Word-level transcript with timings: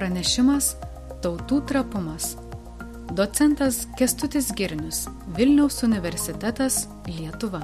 pranešimas 0.00 0.76
Tautų 1.20 1.58
trapumas. 1.68 2.30
Docentas 3.12 3.82
Kestutis 3.98 4.46
Girnius, 4.56 5.02
Vilniaus 5.36 5.82
universitetas 5.84 6.86
Lietuva. 7.04 7.60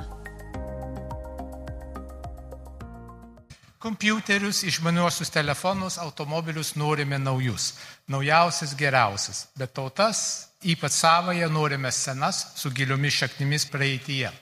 Kompiuterius, 3.80 4.60
išmaniuosius 4.68 5.32
telefonus, 5.32 5.96
automobilius 6.02 6.74
norime 6.76 7.16
naujus, 7.22 7.70
naujausias, 8.12 8.76
geriausias, 8.76 9.46
bet 9.56 9.72
tautas, 9.72 10.50
ypač 10.60 10.92
savoje, 10.98 11.48
norime 11.48 11.92
senas, 11.92 12.50
su 12.60 12.74
giliomis 12.74 13.22
šaknimis 13.22 13.64
praeityje. 13.72 14.34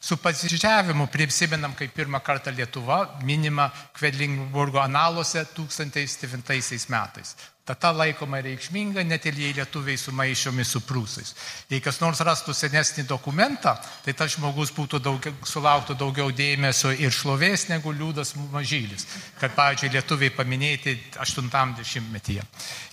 Su 0.00 0.16
pasidžiavimu 0.22 1.08
prisimenam, 1.10 1.74
kaip 1.74 1.94
pirmą 1.94 2.20
kartą 2.22 2.54
Lietuva 2.54 3.18
minima 3.26 3.70
Kvedlingburgo 3.98 4.80
analuose 4.80 5.44
1009 5.54 6.88
metais. 6.88 7.34
Tata 7.68 7.90
laikoma 7.92 8.38
reikšminga, 8.40 9.02
net 9.04 9.26
ir 9.28 9.36
jei 9.36 9.52
lietuviai 9.52 9.98
sumaišomi 10.00 10.64
su 10.64 10.80
prūsais. 10.88 11.34
Jei 11.68 11.82
kas 11.84 11.98
nors 12.00 12.22
rastų 12.24 12.54
senesnį 12.56 13.04
dokumentą, 13.10 13.74
tai 14.06 14.14
tas 14.16 14.32
žmogus 14.38 14.72
būtų 14.72 15.02
daugiau, 15.04 15.34
sulauktų 15.44 15.98
daugiau 16.00 16.32
dėmesio 16.32 16.94
ir 16.96 17.12
šlovės 17.12 17.66
negu 17.68 17.92
liūdas 17.92 18.32
mažylis, 18.54 19.04
kad, 19.36 19.52
pavyzdžiui, 19.58 19.92
lietuviai 19.98 20.32
paminėti 20.32 20.96
80-metyje. 21.20 22.46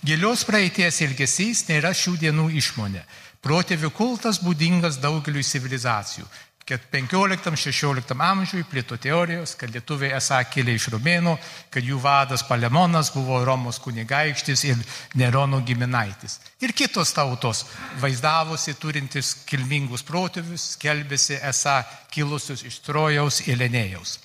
Gilios 0.04 0.44
praeities 0.44 1.00
ilgesys 1.06 1.64
nėra 1.70 1.94
šių 1.96 2.18
dienų 2.26 2.50
išmonė. 2.60 3.06
Protėvių 3.46 3.92
kultas 3.94 4.42
būdingas 4.42 5.00
daugeliu 5.00 5.40
civilizacijų. 5.44 6.28
15-16 6.66 8.16
amžiui 8.18 8.64
plito 8.66 8.96
teorijos, 8.98 9.54
kad 9.54 9.70
lietuviai 9.70 10.16
esą 10.18 10.40
kilę 10.50 10.74
iš 10.74 10.88
Rumėnų, 10.96 11.36
kad 11.70 11.86
jų 11.86 12.00
vadas 12.02 12.42
Palemonas 12.48 13.12
buvo 13.14 13.38
Romos 13.46 13.78
kunigaikštis 13.84 14.64
ir 14.66 14.80
Nerono 15.14 15.60
giminaitis. 15.62 16.40
Ir 16.58 16.74
kitos 16.74 17.14
tautos 17.14 17.62
vaizdavosi 18.02 18.74
turintis 18.82 19.32
kilmingus 19.46 20.02
protėvius, 20.02 20.72
skelbėsi 20.74 21.38
esą 21.38 21.78
kilusius 22.10 22.66
iš 22.66 22.80
Trojaus 22.82 23.44
ir 23.46 23.60
Lenėjaus. 23.62 24.18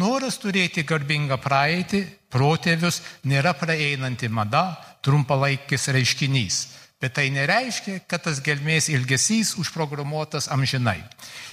Noras 0.00 0.40
turėti 0.42 0.82
garbingą 0.88 1.36
praeitį, 1.38 2.00
protėvius 2.32 3.02
nėra 3.28 3.52
praeinanti 3.54 4.32
mada, 4.32 4.72
trumpalaikis 5.04 5.86
reiškinys. 5.92 6.62
Bet 7.04 7.18
tai 7.18 7.26
nereiškia, 7.28 7.98
kad 8.08 8.22
tas 8.24 8.38
gelmės 8.40 8.86
ilgesys 8.88 9.50
užprogramuotas 9.60 10.46
amžinai. 10.54 11.02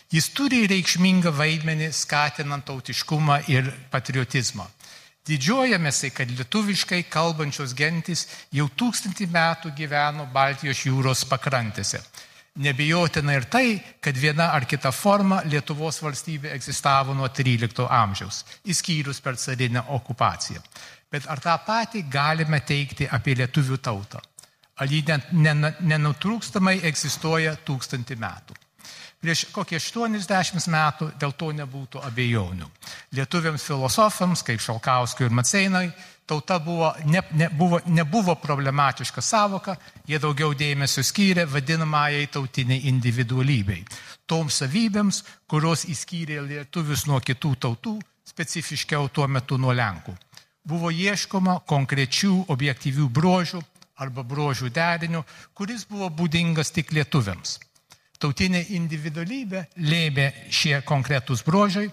Jis 0.08 0.30
turi 0.32 0.62
reikšmingą 0.72 1.34
vaidmenį 1.36 1.90
skatinant 1.92 2.64
tautiškumą 2.70 3.42
ir 3.52 3.68
patriotizmą. 3.92 4.70
Didžiuojamėsi, 5.28 6.14
kad 6.16 6.32
lietuviškai 6.32 7.02
kalbančios 7.12 7.76
gentis 7.76 8.24
jau 8.56 8.70
tūkstantį 8.80 9.28
metų 9.36 9.74
gyveno 9.76 10.30
Baltijos 10.32 10.86
jūros 10.88 11.26
pakrantėse. 11.28 12.00
Nebijotina 12.64 13.36
ir 13.36 13.52
tai, 13.52 13.76
kad 14.00 14.16
viena 14.16 14.54
ar 14.56 14.64
kita 14.72 14.96
forma 14.96 15.44
Lietuvos 15.52 16.00
valstybė 16.00 16.56
egzistavo 16.56 17.12
nuo 17.12 17.28
XIII 17.28 17.92
amžiaus, 17.92 18.46
įskyrus 18.72 19.20
per 19.20 19.36
carinę 19.36 19.84
okupaciją. 20.00 20.64
Bet 21.12 21.28
ar 21.28 21.44
tą 21.44 21.60
patį 21.68 22.08
galime 22.08 22.64
teikti 22.64 23.12
apie 23.12 23.36
lietuvių 23.36 23.84
tautą? 23.84 24.24
Ar 24.80 24.90
ji 24.90 25.04
nenutrūkstamai 25.36 26.80
egzistuoja 26.88 27.58
tūkstantį 27.68 28.18
metų? 28.22 28.58
Prieš 29.22 29.44
kokie 29.54 29.78
80 29.78 30.66
metų 30.74 31.12
dėl 31.22 31.36
to 31.38 31.52
nebūtų 31.54 32.00
abejonių. 32.08 32.66
Lietuviams 33.14 33.68
filosofams, 33.68 34.42
kaip 34.42 34.64
Šalkauskui 34.64 35.28
ir 35.28 35.36
Maceinai, 35.38 35.92
tauta 36.26 36.58
buvo, 36.60 36.90
ne, 37.06 37.22
ne, 37.38 37.50
buvo, 37.54 37.78
nebuvo 37.86 38.34
problematiška 38.42 39.22
savoka, 39.22 39.76
jie 40.10 40.18
daugiau 40.18 40.56
dėmesio 40.58 41.04
skyrė 41.06 41.46
vadinamajai 41.46 42.32
tautiniai 42.34 42.88
individualybei. 42.90 43.84
Toms 44.26 44.58
savybėms, 44.64 45.22
kurios 45.46 45.86
įskyrė 45.86 46.42
lietuvius 46.48 47.06
nuo 47.06 47.22
kitų 47.22 47.54
tautų, 47.62 48.00
specifiškiau 48.26 49.12
tuo 49.14 49.28
metu 49.28 49.62
nuo 49.62 49.76
Lenkų. 49.76 50.16
Buvo 50.66 50.90
ieškoma 50.90 51.60
konkrečių 51.70 52.48
objektyvių 52.54 53.06
bruožų 53.10 53.62
arba 54.02 54.26
bruožų 54.26 54.74
derinių, 54.74 55.22
kuris 55.54 55.86
buvo 55.90 56.10
būdingas 56.10 56.74
tik 56.74 56.92
lietuviams 56.98 57.60
tautinė 58.22 58.62
individualybė 58.78 59.66
lėmė 59.82 60.28
šie 60.54 60.78
konkretūs 60.86 61.44
brožai, 61.48 61.88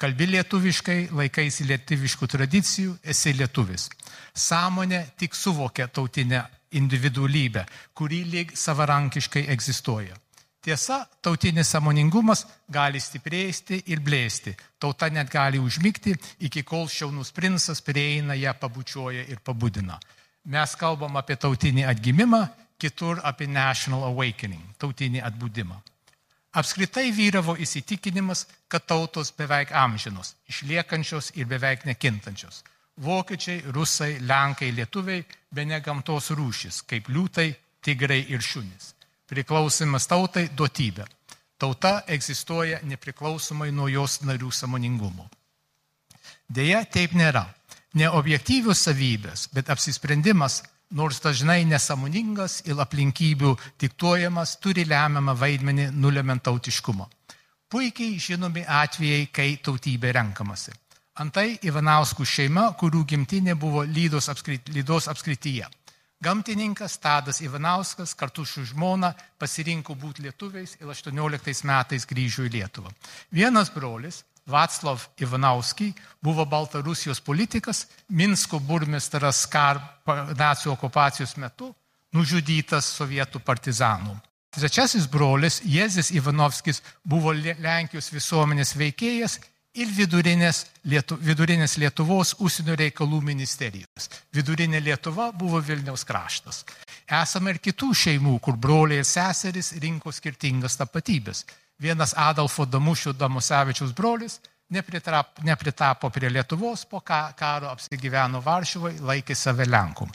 kalbi 0.00 0.30
lietuviškai, 0.32 0.98
laikaisi 1.14 1.66
lietuviškų 1.68 2.28
tradicijų, 2.34 2.96
esi 3.04 3.34
lietuvis. 3.36 3.88
Sąmonė 4.34 5.04
tik 5.20 5.36
suvokia 5.36 5.88
tautinę 5.88 6.42
individualybę, 6.74 7.66
kuri 7.94 8.24
lyg 8.26 8.56
savarankiškai 8.58 9.46
egzistuoja. 9.54 10.16
Tiesa, 10.64 11.02
tautinis 11.20 11.68
samoningumas 11.74 12.46
gali 12.72 13.00
stiprėsti 13.00 13.82
ir 13.92 14.00
blėsti. 14.00 14.54
Tauta 14.80 15.10
net 15.12 15.28
gali 15.28 15.60
užmygti, 15.60 16.14
iki 16.48 16.62
kol 16.64 16.88
šiaunus 16.88 17.34
princas 17.36 17.84
prieina, 17.84 18.32
ją 18.32 18.56
pabučiuoja 18.60 19.26
ir 19.28 19.44
pabudina. 19.44 20.00
Mes 20.44 20.76
kalbam 20.76 21.16
apie 21.16 21.36
tautinį 21.40 21.86
atgimimą, 21.88 22.42
kitur 22.78 23.20
apie 23.24 23.46
national 23.48 24.04
awakening, 24.10 24.62
tautinį 24.78 25.22
atbūdimą. 25.24 25.78
Apskritai 26.54 27.08
vyravo 27.10 27.56
įsitikinimas, 27.58 28.44
kad 28.68 28.84
tautos 28.86 29.32
beveik 29.34 29.72
amžinos, 29.74 30.34
išliekančios 30.46 31.32
ir 31.34 31.48
beveik 31.50 31.86
nekintančios. 31.88 32.62
Vokiečiai, 33.02 33.64
rusai, 33.74 34.20
lenkai, 34.22 34.70
lietuviai 34.70 35.24
be 35.50 35.64
ne 35.66 35.80
gamtos 35.82 36.30
rūšis, 36.30 36.84
kaip 36.86 37.08
liūtai, 37.10 37.48
tigrai 37.82 38.20
ir 38.30 38.44
šunys. 38.44 38.92
Priklausimas 39.26 40.06
tautai 40.06 40.46
duotybė. 40.54 41.08
Tauta 41.58 42.02
egzistuoja 42.06 42.78
nepriklausomai 42.86 43.72
nuo 43.72 43.88
jos 43.88 44.20
narių 44.22 44.52
samoningumo. 44.52 45.26
Deja, 46.48 46.84
taip 46.84 47.16
nėra. 47.18 47.46
Ne 47.94 48.08
objektyvios 48.10 48.80
savybės, 48.88 49.48
bet 49.54 49.70
apsisprendimas 49.70 50.62
nors 50.94 51.20
dažnai 51.22 51.64
nesamoningas 51.66 52.60
ir 52.66 52.80
aplinkybių 52.82 53.54
diktuojamas, 53.80 54.56
turi 54.62 54.84
lemiamą 54.88 55.34
vaidmenį 55.38 55.90
nulemiant 55.94 56.42
tautiškumą. 56.42 57.06
Puikiai 57.70 58.18
žinomi 58.22 58.64
atvejai, 58.66 59.28
kai 59.34 59.54
tautybė 59.62 60.12
renkamasi. 60.14 60.74
Antai 61.22 61.54
Ivanauskų 61.62 62.26
šeima, 62.26 62.68
kurių 62.78 63.04
gimtinė 63.06 63.54
buvo 63.54 63.84
Lydos, 63.86 64.28
apskrit, 64.30 64.68
Lydos 64.74 65.06
apskrityje. 65.10 65.66
Gamtininkas 66.24 66.96
Tadas 66.98 67.40
Ivanauskas 67.44 68.14
kartu 68.18 68.44
su 68.48 68.64
žmona 68.64 69.12
pasirinko 69.38 69.94
būti 69.94 70.24
lietuviais 70.24 70.76
ir 70.80 70.90
18 70.90 71.66
metais 71.68 72.06
grįžo 72.10 72.46
į 72.48 72.52
Lietuvą. 72.54 72.90
Vienas 73.30 73.70
brolis, 73.74 74.22
Vaclav 74.46 75.06
Ivanauskij 75.20 75.94
buvo 76.22 76.44
Baltarusijos 76.44 77.20
politikas, 77.20 77.86
Minsko 78.08 78.60
burmistras 78.60 79.46
kar 79.48 79.80
nacijų 80.36 80.74
okupacijos 80.74 81.36
metu, 81.40 81.72
nužudytas 82.12 82.92
sovietų 82.98 83.40
partizanų. 83.40 84.14
Trečiasis 84.54 85.08
brolis 85.10 85.58
Jėzis 85.66 86.12
Ivanovskis 86.14 86.82
buvo 87.02 87.32
Lenkijos 87.34 88.12
visuomenės 88.14 88.76
veikėjas 88.78 89.40
ir 89.74 89.90
vidurinės, 89.90 90.66
Lietu, 90.86 91.16
vidurinės 91.18 91.78
Lietuvos 91.82 92.36
užsienio 92.38 92.76
reikalų 92.78 93.18
ministerijos. 93.24 94.10
Vidurinė 94.34 94.78
Lietuva 94.84 95.30
buvo 95.34 95.58
Vilniaus 95.58 96.04
kraštas. 96.06 96.62
Esame 97.08 97.56
ir 97.56 97.60
kitų 97.64 97.90
šeimų, 98.04 98.38
kur 98.44 98.56
broliai 98.60 99.02
ir 99.02 99.08
seserys 99.08 99.72
rinko 99.82 100.12
skirtingas 100.14 100.78
tapatybės. 100.78 101.42
Vienas 101.82 102.14
Adolfo 102.16 102.66
Damušių 102.66 103.16
Damusevičius 103.18 103.92
brolis 103.92 104.38
nepritapo, 104.70 105.42
nepritapo 105.42 106.10
prie 106.10 106.30
Lietuvos, 106.30 106.84
po 106.84 107.00
karo 107.00 107.70
apsigyveno 107.70 108.40
Varšuvai, 108.40 108.98
laikė 109.00 109.34
save 109.34 109.66
Lenku. 109.68 110.08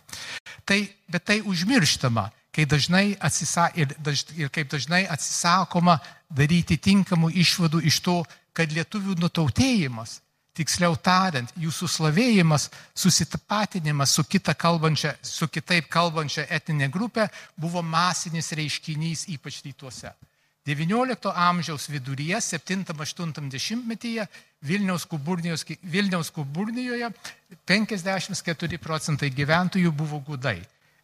Tai, 0.66 0.80
bet 1.08 1.26
tai 1.26 1.40
užmirštama, 1.42 2.30
kai 2.56 2.66
dažnai 2.66 3.18
atsisa, 3.20 3.70
ir, 3.76 3.94
daž, 4.00 4.26
ir 4.38 4.50
kaip 4.54 4.72
dažnai 4.72 5.06
atsisakoma 5.08 6.00
daryti 6.30 6.78
tinkamų 6.78 7.32
išvadų 7.44 7.84
iš 7.86 8.02
to, 8.06 8.18
kad 8.54 8.72
lietuvių 8.74 9.16
nutautėjimas, 9.20 10.20
tiksliau 10.58 10.98
tariant, 11.00 11.52
jūsų 11.56 11.88
slavėjimas, 11.88 12.68
susitapatinimas 12.98 14.16
su, 14.18 14.26
kita 14.28 14.56
kalbančia, 14.60 15.14
su 15.24 15.48
kitaip 15.48 15.88
kalbančia 15.92 16.48
etinė 16.50 16.90
grupė 16.92 17.30
buvo 17.56 17.84
masinis 17.86 18.52
reiškinys 18.58 19.30
ypač 19.36 19.62
rytuose. 19.64 20.12
XIX 20.70 21.34
amžiaus 21.36 21.90
viduryje, 21.90 22.38
7-80 22.38 23.86
metyje 23.86 24.28
Vilniaus, 24.62 25.08
Vilniaus 25.82 26.32
Kuburnijoje 26.32 27.10
54 27.66 28.78
procentai 28.78 29.30
gyventojų 29.34 29.92
buvo 29.92 30.20
gudai. 30.20 30.62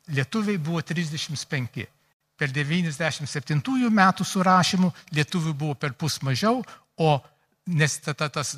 Lietuviai 0.08 0.58
buvo 0.58 0.82
35. 0.82 1.88
Per 2.36 2.52
97 2.52 3.90
metų 3.90 4.26
surašymų 4.28 4.92
lietuvių 5.16 5.54
buvo 5.54 5.76
per 5.80 5.94
pus 5.94 6.20
mažiau, 6.22 6.62
o 6.98 7.22
nes 7.66 8.00
tas 8.04 8.58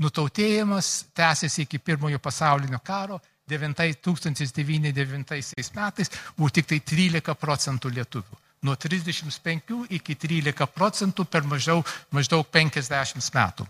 nutautėjimas 0.00 1.04
tęsiasi 1.14 1.66
iki 1.66 1.78
pirmojo 1.78 2.18
pasaulinio 2.18 2.80
karo, 2.84 3.20
1909 3.46 5.70
metais 5.76 6.10
buvo 6.36 6.50
tik 6.50 6.66
tai 6.66 6.80
13 6.80 7.34
procentų 7.38 7.92
lietuvių. 7.94 8.45
Nuo 8.62 8.76
35 8.76 9.84
iki 9.98 10.16
13 10.16 10.66
procentų 10.72 11.26
per 11.28 11.44
mažiau, 11.44 11.84
maždaug 12.10 12.46
50 12.52 13.32
metų. 13.34 13.66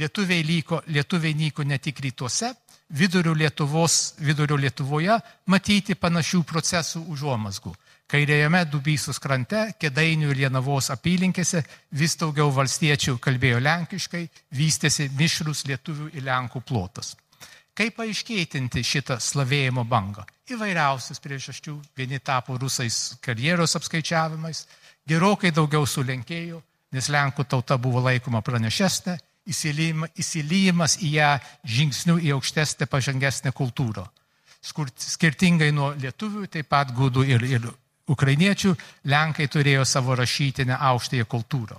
Lietuviai, 0.00 0.42
lyko, 0.44 0.80
lietuviai 0.88 1.34
nyko 1.36 1.64
ne 1.68 1.76
tik 1.78 2.00
rytuose, 2.00 2.54
vidurio, 2.92 3.34
Lietuvos, 3.34 4.14
vidurio 4.18 4.56
Lietuvoje 4.56 5.18
matyti 5.46 5.94
panašių 5.94 6.42
procesų 6.48 7.04
užuomasgų. 7.12 7.74
Kairėjame 8.12 8.66
Dubysus 8.68 9.20
krante, 9.22 9.70
Kedainių 9.80 10.32
ir 10.32 10.40
Lienavos 10.42 10.90
apylinkėse 10.92 11.62
vis 11.96 12.16
daugiau 12.20 12.50
valstiečių 12.52 13.16
kalbėjo 13.22 13.60
lenkiškai, 13.64 14.26
vystėsi 14.52 15.08
mišrus 15.16 15.64
lietuvių 15.68 16.10
ir 16.12 16.26
lenkų 16.26 16.60
plotas. 16.68 17.14
Kaip 17.72 17.96
paaiškėtinti 17.96 18.82
šitą 18.84 19.16
slavėjimo 19.16 19.86
bangą? 19.88 20.26
Įvairiausias 20.52 21.20
priežasčių. 21.22 21.74
Vieni 21.96 22.18
tapo 22.20 22.58
rusais 22.60 23.14
karjeros 23.24 23.76
apskaičiavimais, 23.78 24.66
gerokai 25.08 25.52
daugiau 25.54 25.86
sulenkėjo, 25.88 26.60
nes 26.92 27.08
lenkų 27.08 27.46
tauta 27.48 27.78
buvo 27.80 28.02
laikoma 28.04 28.42
pranešesnė, 28.44 29.16
įsilyjimas 29.48 30.98
į 31.02 31.12
ją 31.16 31.30
žingsnių 31.64 32.18
į 32.22 32.34
aukštesnę, 32.36 32.86
pažangesnę 32.86 33.52
kultūrą. 33.56 34.04
Skirtingai 34.62 35.72
nuo 35.74 35.90
lietuvių, 35.98 36.46
taip 36.46 36.68
pat 36.70 36.92
gudų 36.94 37.24
ir, 37.26 37.46
ir 37.48 37.70
ukrainiečių, 38.12 38.74
lenkai 39.10 39.48
turėjo 39.50 39.86
savo 39.88 40.14
rašytinę 40.18 40.76
aukštąją 40.92 41.26
kultūrą. 41.26 41.78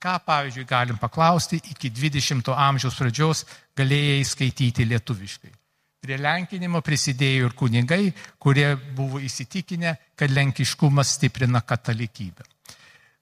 Ką, 0.00 0.14
pavyzdžiui, 0.24 0.64
galim 0.68 1.00
paklausti, 1.00 1.58
iki 1.72 1.90
20 1.92 2.52
amžiaus 2.56 2.96
pradžios 2.96 3.44
galėjai 3.76 4.22
skaityti 4.24 4.86
lietuviškai. 4.88 5.50
Prie 6.00 6.16
lenkinimo 6.16 6.80
prisidėjo 6.80 7.50
ir 7.50 7.52
kunigai, 7.52 8.06
kurie 8.40 8.70
buvo 8.96 9.18
įsitikinę, 9.20 9.92
kad 10.16 10.32
lenkiškumas 10.32 11.10
stiprina 11.18 11.60
katalikybę. 11.60 12.46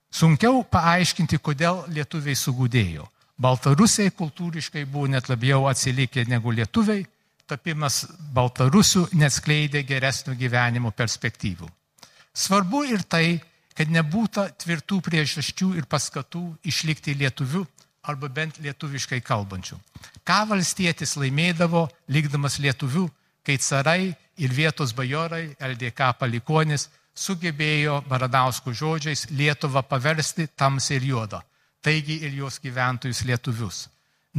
Sunkiau 0.09 0.61
paaiškinti, 0.63 1.41
kodėl 1.43 1.81
lietuviai 1.91 2.37
sugudėjo. 2.39 3.03
Baltarusiai 3.39 4.13
kultūriškai 4.15 4.85
buvo 4.87 5.09
net 5.11 5.27
labiau 5.27 5.67
atsilikę 5.67 6.23
negu 6.31 6.55
lietuviai, 6.55 7.03
tapimas 7.51 8.05
baltarusių 8.35 9.09
neskleidė 9.11 9.83
geresnio 9.83 10.37
gyvenimo 10.39 10.93
perspektyvų. 10.95 11.67
Svarbu 12.31 12.85
ir 12.87 13.03
tai, 13.03 13.41
kad 13.75 13.91
nebūtų 13.91 14.47
tvirtų 14.63 15.01
priežasčių 15.03 15.73
ir 15.81 15.87
paskatų 15.91 16.45
išlikti 16.71 17.19
lietuviu 17.19 17.65
arba 18.03 18.29
bent 18.29 18.59
lietuviškai 18.63 19.21
kalbančių. 19.25 19.77
Ką 20.23 20.39
valstietis 20.49 21.15
laimėdavo, 21.19 21.87
likdamas 22.07 22.59
lietuviu, 22.59 23.07
kai 23.43 23.57
carai 23.57 24.13
ir 24.37 24.53
vietos 24.53 24.93
bajorai, 24.95 25.55
LDK 25.59 26.13
palikonis, 26.19 26.89
sugebėjo 27.15 27.99
Baradauskų 28.07 28.73
žodžiais 28.73 29.27
Lietuvą 29.35 29.83
paversti 29.83 30.47
tamsiai 30.55 30.99
ir 30.99 31.07
juodą, 31.11 31.41
taigi 31.81 32.19
ir 32.23 32.35
jos 32.37 32.59
gyventojus 32.63 33.23
lietuvius. 33.27 33.87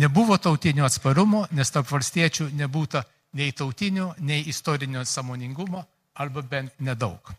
Nebuvo 0.00 0.38
tautinio 0.38 0.86
atsparumo, 0.86 1.46
nes 1.50 1.70
tarp 1.74 1.90
valstiečių 1.90 2.50
nebūtų 2.56 3.02
nei 3.36 3.52
tautinio, 3.52 4.14
nei 4.18 4.46
istorinio 4.48 5.04
samoningumo, 5.04 5.84
arba 6.14 6.42
bent 6.42 6.72
nedaug. 6.78 7.32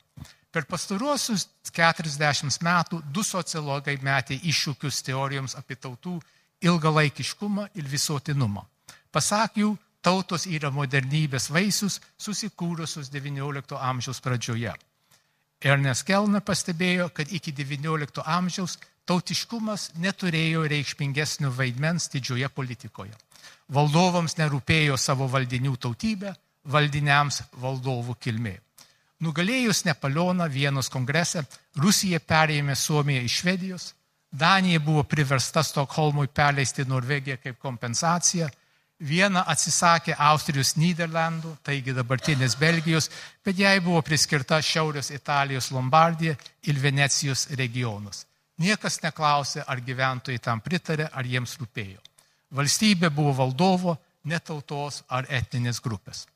Per 0.51 0.65
pastaruosius 0.67 1.47
40 1.71 2.59
metų 2.65 2.99
du 3.15 3.23
sociologai 3.23 3.95
metė 4.03 4.35
iššūkius 4.35 4.99
teorijoms 5.07 5.55
apie 5.55 5.77
tautų 5.79 6.17
ilgalaikiškumą 6.61 7.69
ir 7.79 7.87
visuotinumą. 7.87 8.65
Pasak 9.11 9.57
jų, 9.61 9.73
tautos 10.03 10.45
yra 10.49 10.71
modernybės 10.73 11.49
vaisius 11.53 11.99
susikūrusius 12.19 13.09
XIX 13.13 13.77
amžiaus 13.79 14.19
pradžioje. 14.19 14.73
Ernest 15.61 16.07
Kelna 16.07 16.41
pastebėjo, 16.41 17.11
kad 17.13 17.31
iki 17.31 17.53
XIX 17.53 18.23
amžiaus 18.25 18.79
tautiškumas 19.05 19.91
neturėjo 20.01 20.65
reikšmingesnio 20.71 21.51
vaidmens 21.53 22.09
didžioje 22.13 22.49
politikoje. 22.49 23.13
Valdovams 23.71 24.35
nerūpėjo 24.39 24.97
savo 24.97 25.29
valdinių 25.31 25.77
tautybė, 25.79 26.33
valdiniams 26.65 27.43
valdovų 27.61 28.17
kilmė. 28.19 28.57
Nugalėjus 29.21 29.83
Napoleoną 29.85 30.47
Vienos 30.49 30.89
kongrese, 30.89 31.43
Rusija 31.77 32.19
perėmė 32.19 32.75
Suomiją 32.75 33.21
iš 33.25 33.41
Švedijos, 33.41 33.91
Danija 34.31 34.79
buvo 34.79 35.03
priversta 35.03 35.61
Stokholmui 35.63 36.29
perleisti 36.31 36.85
Norvegiją 36.87 37.37
kaip 37.43 37.59
kompensaciją, 37.59 38.47
Viena 39.01 39.41
atsisakė 39.49 40.13
Austrijos 40.13 40.75
Niderlandų, 40.77 41.55
taigi 41.65 41.93
dabartinės 41.97 42.53
Belgijos, 42.61 43.07
bet 43.41 43.57
jai 43.57 43.79
buvo 43.81 44.03
priskirta 44.05 44.59
Šiaurės 44.61 45.09
Italijos 45.09 45.71
Lombardija 45.73 46.35
ir 46.69 46.77
Venecijos 46.77 47.47
regionas. 47.57 48.27
Niekas 48.61 48.99
neklausė, 49.01 49.63
ar 49.65 49.81
gyventojai 49.81 50.37
tam 50.37 50.61
pritarė, 50.61 51.09
ar 51.09 51.25
jiems 51.25 51.57
rūpėjo. 51.57 51.97
Valstybė 52.53 53.09
buvo 53.09 53.33
valdovo, 53.41 53.97
netautos 54.29 55.01
ar 55.09 55.25
etninės 55.33 55.81
grupės. 55.81 56.27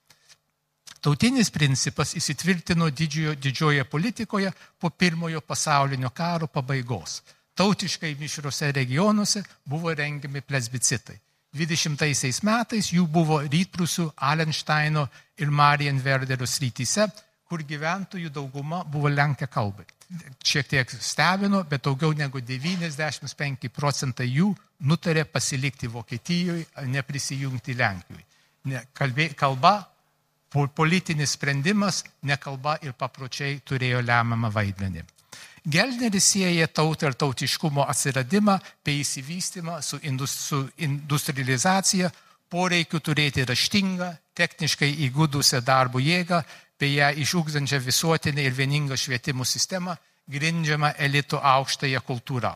Tautinis 1.06 1.52
principas 1.54 2.16
įsitvirtino 2.18 2.88
didžiojo, 2.90 3.36
didžioje 3.38 3.84
politikoje 3.86 4.50
po 4.82 4.90
pirmojo 4.90 5.42
pasaulinio 5.46 6.10
karo 6.10 6.48
pabaigos. 6.48 7.20
Tautiškai 7.54 8.16
mišriuose 8.18 8.72
regionuose 8.74 9.44
buvo 9.70 9.94
rengiami 9.94 10.42
plesbicitai. 10.42 11.20
20 11.54 12.42
metais 12.44 12.90
jų 12.92 13.06
buvo 13.08 13.40
rytprūsių 13.46 14.10
Alensteino 14.18 15.06
ir 15.38 15.54
Marienverderio 15.54 16.50
srityse, 16.50 17.08
kur 17.46 17.62
gyventojų 17.62 18.34
dauguma 18.34 18.82
buvo 18.84 19.08
lenkia 19.14 19.46
kalbai. 19.48 19.86
Šiek 20.44 20.68
tiek 20.74 20.90
stebino, 20.90 21.62
bet 21.70 21.86
daugiau 21.86 22.18
negu 22.18 22.42
95 22.42 23.70
procentai 23.70 24.32
jų 24.34 24.56
nutarė 24.90 25.24
pasilikti 25.30 25.88
Vokietijoje, 25.88 26.66
neprisijungti 26.90 27.78
Lenkijoje. 27.78 28.26
Kalba 29.38 29.76
politinis 30.76 31.36
sprendimas, 31.36 32.04
nekalba 32.24 32.78
ir 32.86 32.96
papročiai 32.96 33.60
turėjo 33.68 34.02
lemiamą 34.06 34.52
vaidmenį. 34.54 35.04
Gelneris 35.66 36.28
sieja 36.32 36.68
tautą 36.68 37.10
ir 37.10 37.16
tautiškumo 37.18 37.88
atsiradimą 37.90 38.60
bei 38.86 39.02
įsivystymą 39.02 39.80
su, 39.82 39.98
su 40.30 40.60
industrializacija, 40.78 42.12
poreikiu 42.50 43.02
turėti 43.02 43.44
raštingą, 43.44 44.12
techniškai 44.38 44.92
įgudusią 45.08 45.64
darbo 45.66 46.00
jėgą, 46.00 46.44
bei 46.80 47.00
ją 47.00 47.10
išūkdančią 47.24 47.80
visuotinę 47.82 48.46
ir 48.46 48.54
vieningą 48.54 48.98
švietimo 49.00 49.46
sistemą, 49.46 49.96
grindžiamą 50.30 50.94
elito 50.98 51.42
aukštąją 51.42 52.02
kultūrą. 52.06 52.54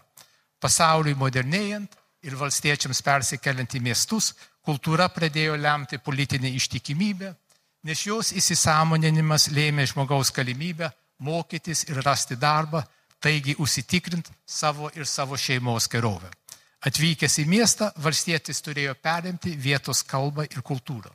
Pasauliui 0.59 1.15
modernėjant 1.17 1.97
ir 2.23 2.35
valstiečiams 2.35 3.01
persikeliant 3.01 3.73
į 3.73 3.81
miestus, 3.81 4.33
kultūra 4.65 5.07
pradėjo 5.09 5.55
lemti 5.57 5.97
politinę 5.97 6.51
ištikimybę, 6.59 7.33
nes 7.83 8.05
jos 8.05 8.33
įsisamoninimas 8.35 9.49
lėmė 9.53 9.85
žmogaus 9.89 10.33
galimybę 10.35 10.89
mokytis 11.19 11.85
ir 11.89 12.01
rasti 12.05 12.35
darbą, 12.39 12.83
taigi 13.19 13.55
užsitikrint 13.59 14.31
savo 14.45 14.89
ir 14.95 15.07
savo 15.07 15.37
šeimos 15.37 15.89
gerovę. 15.91 16.29
Atvykęs 16.79 17.41
į 17.41 17.45
miestą, 17.51 17.89
valstietis 17.99 18.61
turėjo 18.63 18.93
perimti 19.03 19.51
vietos 19.59 20.03
kalbą 20.07 20.45
ir 20.47 20.63
kultūrą. 20.63 21.11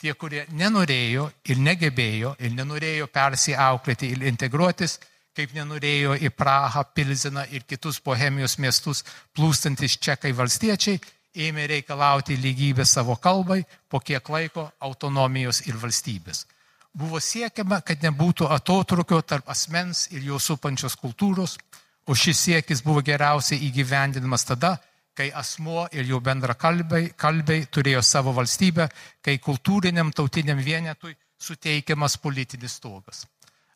Tie, 0.00 0.12
kurie 0.16 0.44
nenorėjo 0.56 1.26
ir 1.48 1.60
negebėjo 1.60 2.34
ir 2.40 2.52
nenorėjo 2.56 3.08
persiauklėti 3.12 4.10
ir 4.12 4.26
integruotis, 4.28 4.98
kaip 5.36 5.52
nenorėjo 5.56 6.16
į 6.20 6.30
Prahą, 6.36 6.84
Pilziną 6.94 7.46
ir 7.52 7.64
kitus 7.68 8.00
Bohemijos 8.04 8.58
miestus 8.58 9.04
plūstantis 9.36 9.96
čekai 10.00 10.32
valstiečiai, 10.36 11.00
ėmė 11.34 11.66
reikalauti 11.70 12.36
lygybės 12.36 12.96
savo 12.96 13.16
kalbai, 13.16 13.62
po 13.88 14.00
kiek 14.00 14.28
laiko 14.28 14.70
autonomijos 14.80 15.62
ir 15.66 15.78
valstybės. 15.78 16.46
Buvo 16.92 17.20
siekiama, 17.22 17.80
kad 17.86 18.02
nebūtų 18.02 18.48
atotrukio 18.50 19.20
tarp 19.22 19.48
asmens 19.50 20.08
ir 20.10 20.24
jo 20.26 20.38
supančios 20.42 20.96
kultūros, 20.98 21.56
o 22.06 22.14
šis 22.14 22.38
siekis 22.46 22.82
buvo 22.82 23.02
geriausiai 23.06 23.60
įgyvendinamas 23.68 24.44
tada, 24.48 24.76
kai 25.14 25.30
asmuo 25.30 25.86
ir 25.92 26.06
jo 26.08 26.20
bendra 26.20 26.54
kalbai, 26.54 27.10
kalbai 27.16 27.64
turėjo 27.70 28.02
savo 28.02 28.32
valstybę, 28.34 28.88
kai 29.22 29.38
kultūriniam 29.38 30.10
tautiniam 30.12 30.58
vienetui 30.58 31.14
suteikiamas 31.38 32.16
politinis 32.18 32.78
stogas. 32.80 33.26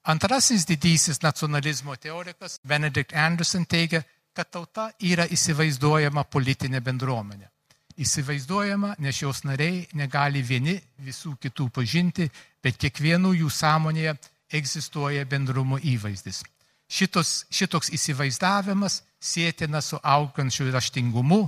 Antrasis 0.04 0.66
didysis 0.68 1.22
nacionalizmo 1.22 1.96
teorikas 1.96 2.58
Benedict 2.66 3.14
Anderson 3.16 3.64
teigia, 3.64 4.02
kad 4.34 4.50
tauta 4.50 4.90
yra 5.00 5.26
įsivaizduojama 5.30 6.24
politinė 6.30 6.80
bendruomenė. 6.84 7.48
Įsivaizduojama, 7.94 8.96
nes 8.98 9.20
jos 9.22 9.44
nariai 9.46 9.84
negali 9.94 10.42
vieni 10.42 10.74
visų 10.98 11.36
kitų 11.40 11.68
pažinti, 11.70 12.26
bet 12.62 12.80
kiekvienų 12.82 13.36
jų 13.38 13.50
sąmonėje 13.50 14.16
egzistuoja 14.50 15.24
bendrumo 15.30 15.78
įvaizdis. 15.78 16.42
Šitos, 16.90 17.44
šitoks 17.54 17.92
įsivaizdavimas 17.94 19.00
sėtina 19.22 19.80
su 19.82 19.98
augančiu 20.02 20.66
raštingumu, 20.74 21.44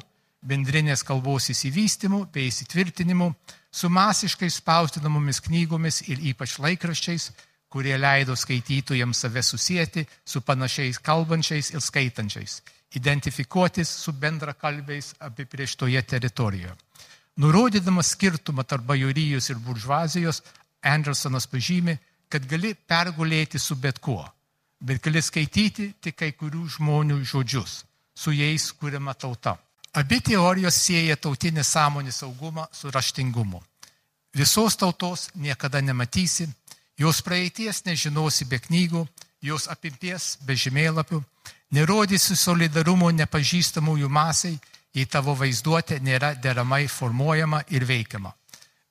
bendrinės 0.46 1.02
kalbos 1.06 1.50
įsivystimu 1.50 2.24
bei 2.32 2.46
įsitvirtinimu, 2.50 3.32
su 3.70 3.90
masiškai 3.92 4.48
spausdinamomis 4.52 5.42
knygomis 5.44 6.00
ir 6.06 6.22
ypač 6.30 6.56
laikraščiais, 6.62 7.30
kurie 7.68 7.96
leido 7.98 8.36
skaitytojams 8.38 9.20
save 9.24 9.42
susijęti 9.42 10.06
su 10.24 10.40
panašiais 10.40 10.98
kalbančiais 11.02 11.72
ir 11.74 11.82
skaitančiais, 11.84 12.60
identifikuotis 12.94 13.88
su 13.88 14.12
bendrakalbiais 14.12 15.14
apibrieštoje 15.18 16.02
teritorijoje. 16.02 16.74
Nurodydamas 17.36 18.14
skirtumą 18.14 18.64
tarp 18.64 18.84
bajorijos 18.84 19.50
ir 19.50 19.58
buržuazijos, 19.60 20.42
Andersonas 20.86 21.48
pažymė, 21.50 21.96
kad 22.28 22.46
gali 22.46 22.74
pergulėti 22.74 23.58
su 23.58 23.76
bet 23.76 23.98
kuo, 23.98 24.22
bet 24.80 25.02
gali 25.02 25.22
skaityti 25.22 25.92
tik 26.00 26.16
kai 26.16 26.32
kurių 26.32 26.64
žmonių 26.76 27.18
žodžius, 27.24 27.82
su 28.14 28.32
jais 28.32 28.70
kuriama 28.72 29.14
tauta. 29.14 29.56
Abi 29.96 30.20
teorijos 30.20 30.76
sieja 30.76 31.16
tautinį 31.16 31.64
sąmonį 31.64 32.12
saugumą 32.12 32.66
su 32.72 32.90
raštingumu. 32.92 33.62
Visos 34.36 34.76
tautos 34.76 35.30
niekada 35.34 35.80
nematysi, 35.80 36.48
jos 37.00 37.22
praeities 37.24 37.82
nežinosi 37.86 38.44
be 38.44 38.58
knygų, 38.60 39.06
jos 39.40 39.68
apimties 39.72 40.36
be 40.44 40.56
žemėlapių, 40.56 41.22
nerodysi 41.74 42.36
solidarumo 42.36 43.10
nepažįstamųjų 43.10 44.08
masiai, 44.08 44.58
jei 44.94 45.06
tavo 45.06 45.34
vaizduotė 45.36 46.00
nėra 46.00 46.34
deramai 46.34 46.86
formuojama 46.88 47.62
ir 47.68 47.84
veikiama. 47.84 48.32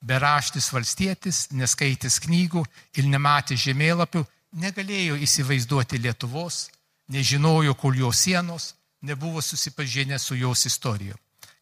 Beraštis 0.06 0.70
valstietis, 0.72 1.46
neskaitis 1.50 2.20
knygų 2.22 2.62
ir 3.00 3.08
nematė 3.10 3.56
žemėlapių, 3.58 4.22
negalėjo 4.62 5.16
įsivaizduoti 5.26 5.98
Lietuvos, 5.98 6.66
nežinojo, 7.08 7.74
kur 7.74 7.96
jo 7.96 8.12
sienos, 8.12 8.74
nebuvo 9.02 9.42
susipažinę 9.42 10.18
su 10.18 10.36
jos 10.36 10.66
istorija. 10.66 11.16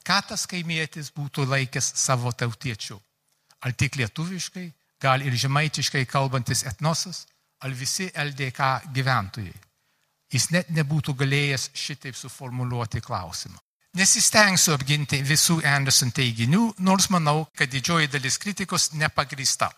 Ką 0.05 0.21
tas 0.29 0.45
kaimietis 0.47 1.09
būtų 1.17 1.47
laikęs 1.49 1.95
savo 1.97 2.33
tautiečiu? 2.33 2.99
Ar 3.65 3.73
tik 3.73 3.97
lietuviškai, 3.97 4.67
gal 5.01 5.25
ir 5.25 5.33
žemaitiškai 5.33 6.05
kalbantis 6.05 6.67
etnosas, 6.69 7.25
ar 7.65 7.73
visi 7.73 8.11
LDK 8.13 8.93
gyventojai? 8.93 9.64
Jis 10.35 10.51
net 10.51 10.71
nebūtų 10.75 11.15
galėjęs 11.15 11.69
šitaip 11.79 12.17
suformuluoti 12.19 13.03
klausimą. 13.05 13.61
Nesistengsiu 13.95 14.73
apginti 14.75 15.21
visų 15.23 15.61
Anderson 15.71 16.11
teiginių, 16.11 16.73
nors 16.83 17.07
manau, 17.15 17.45
kad 17.55 17.71
didžioji 17.71 18.11
dalis 18.11 18.41
kritikos 18.43 18.89
nepagrįsta. 18.99 19.69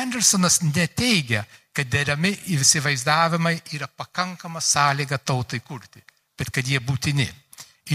Andersonas 0.00 0.58
neteigia, 0.64 1.44
kad 1.72 1.86
derami 1.86 2.32
įsivaizdavimai 2.56 3.54
yra 3.76 3.86
pakankama 3.86 4.60
sąlyga 4.60 5.20
tautai 5.22 5.60
kurti, 5.62 6.02
bet 6.34 6.50
kad 6.50 6.66
jie 6.66 6.80
būtini. 6.82 7.28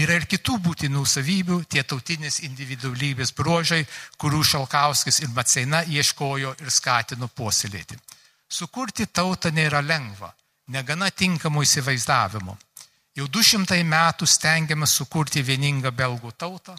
Yra 0.00 0.16
ir 0.16 0.24
kitų 0.26 0.56
būtinų 0.64 1.04
savybių, 1.06 1.58
tie 1.70 1.84
tautinės 1.86 2.40
individualybės 2.48 3.34
bruožai, 3.36 3.84
kurių 4.18 4.40
Šalkauskis 4.42 5.20
ir 5.22 5.30
Maceina 5.36 5.84
ieškojo 5.84 6.54
ir 6.64 6.72
skatino 6.72 7.28
puoselėti. 7.28 8.00
Sukurti 8.48 9.06
tautą 9.06 9.52
nėra 9.54 9.84
lengva, 9.84 10.32
negana 10.66 11.10
tinkamo 11.10 11.62
įsivaizdavimo. 11.62 12.56
Jau 13.14 13.28
du 13.30 13.42
šimtai 13.46 13.82
metų 13.86 14.26
stengiamas 14.26 14.96
sukurti 14.98 15.42
vieningą 15.42 15.92
belgų 15.94 16.32
tautą, 16.38 16.74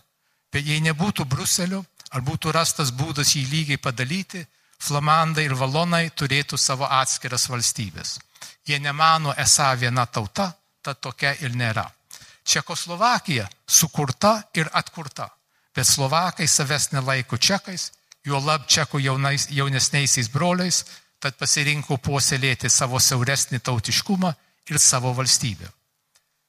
bet 0.51 0.65
jei 0.68 0.82
nebūtų 0.84 1.25
Bruselio, 1.25 1.86
ar 2.12 2.22
būtų 2.22 2.51
rastas 2.51 2.92
būdas 2.92 3.36
jį 3.36 3.46
lygiai 3.51 3.77
padalyti, 3.80 4.46
flamandai 4.80 5.46
ir 5.48 5.56
valonai 5.56 6.10
turėtų 6.12 6.58
savo 6.60 6.88
atskiras 6.92 7.48
valstybės. 7.50 8.20
Jie 8.68 8.80
nemano 8.80 9.34
esą 9.38 9.72
viena 9.80 10.06
tauta, 10.06 10.51
tad 10.82 11.00
tokia 11.00 11.36
ir 11.42 11.56
nėra. 11.56 11.86
Čekoslovakija 12.46 13.48
sukurta 13.65 14.44
ir 14.54 14.70
atkurta, 14.74 15.30
bet 15.75 15.88
Slovakai 15.88 16.48
savęs 16.48 16.92
nelaiko 16.92 17.38
čekais, 17.38 17.92
juolab 18.25 18.68
čekų 18.68 19.01
jaunais, 19.01 19.48
jaunesniaisiais 19.50 20.30
broliais, 20.34 20.84
tad 21.19 21.38
pasirinko 21.39 21.98
puoselėti 21.98 22.69
savo 22.69 23.00
siauresnį 23.00 23.60
tautiškumą 23.60 24.34
ir 24.69 24.79
savo 24.79 25.13
valstybę 25.13 25.72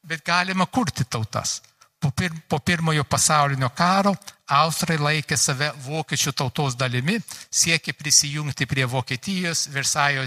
bet 0.06 0.24
galima 0.24 0.66
kurti 0.66 1.04
tautas. 1.04 1.62
Po, 1.98 2.10
pir, 2.10 2.32
po 2.48 2.58
pirmojo 2.58 3.04
pasaulinio 3.04 3.70
karo 3.74 4.14
Austrai 4.46 4.98
laikė 5.00 5.36
save 5.36 5.72
vokiečių 5.82 6.32
tautos 6.36 6.76
dalimi, 6.78 7.16
siekė 7.50 7.96
prisijungti 7.98 8.66
prie 8.70 8.84
Vokietijos, 8.86 9.66
Versajo 9.74 10.26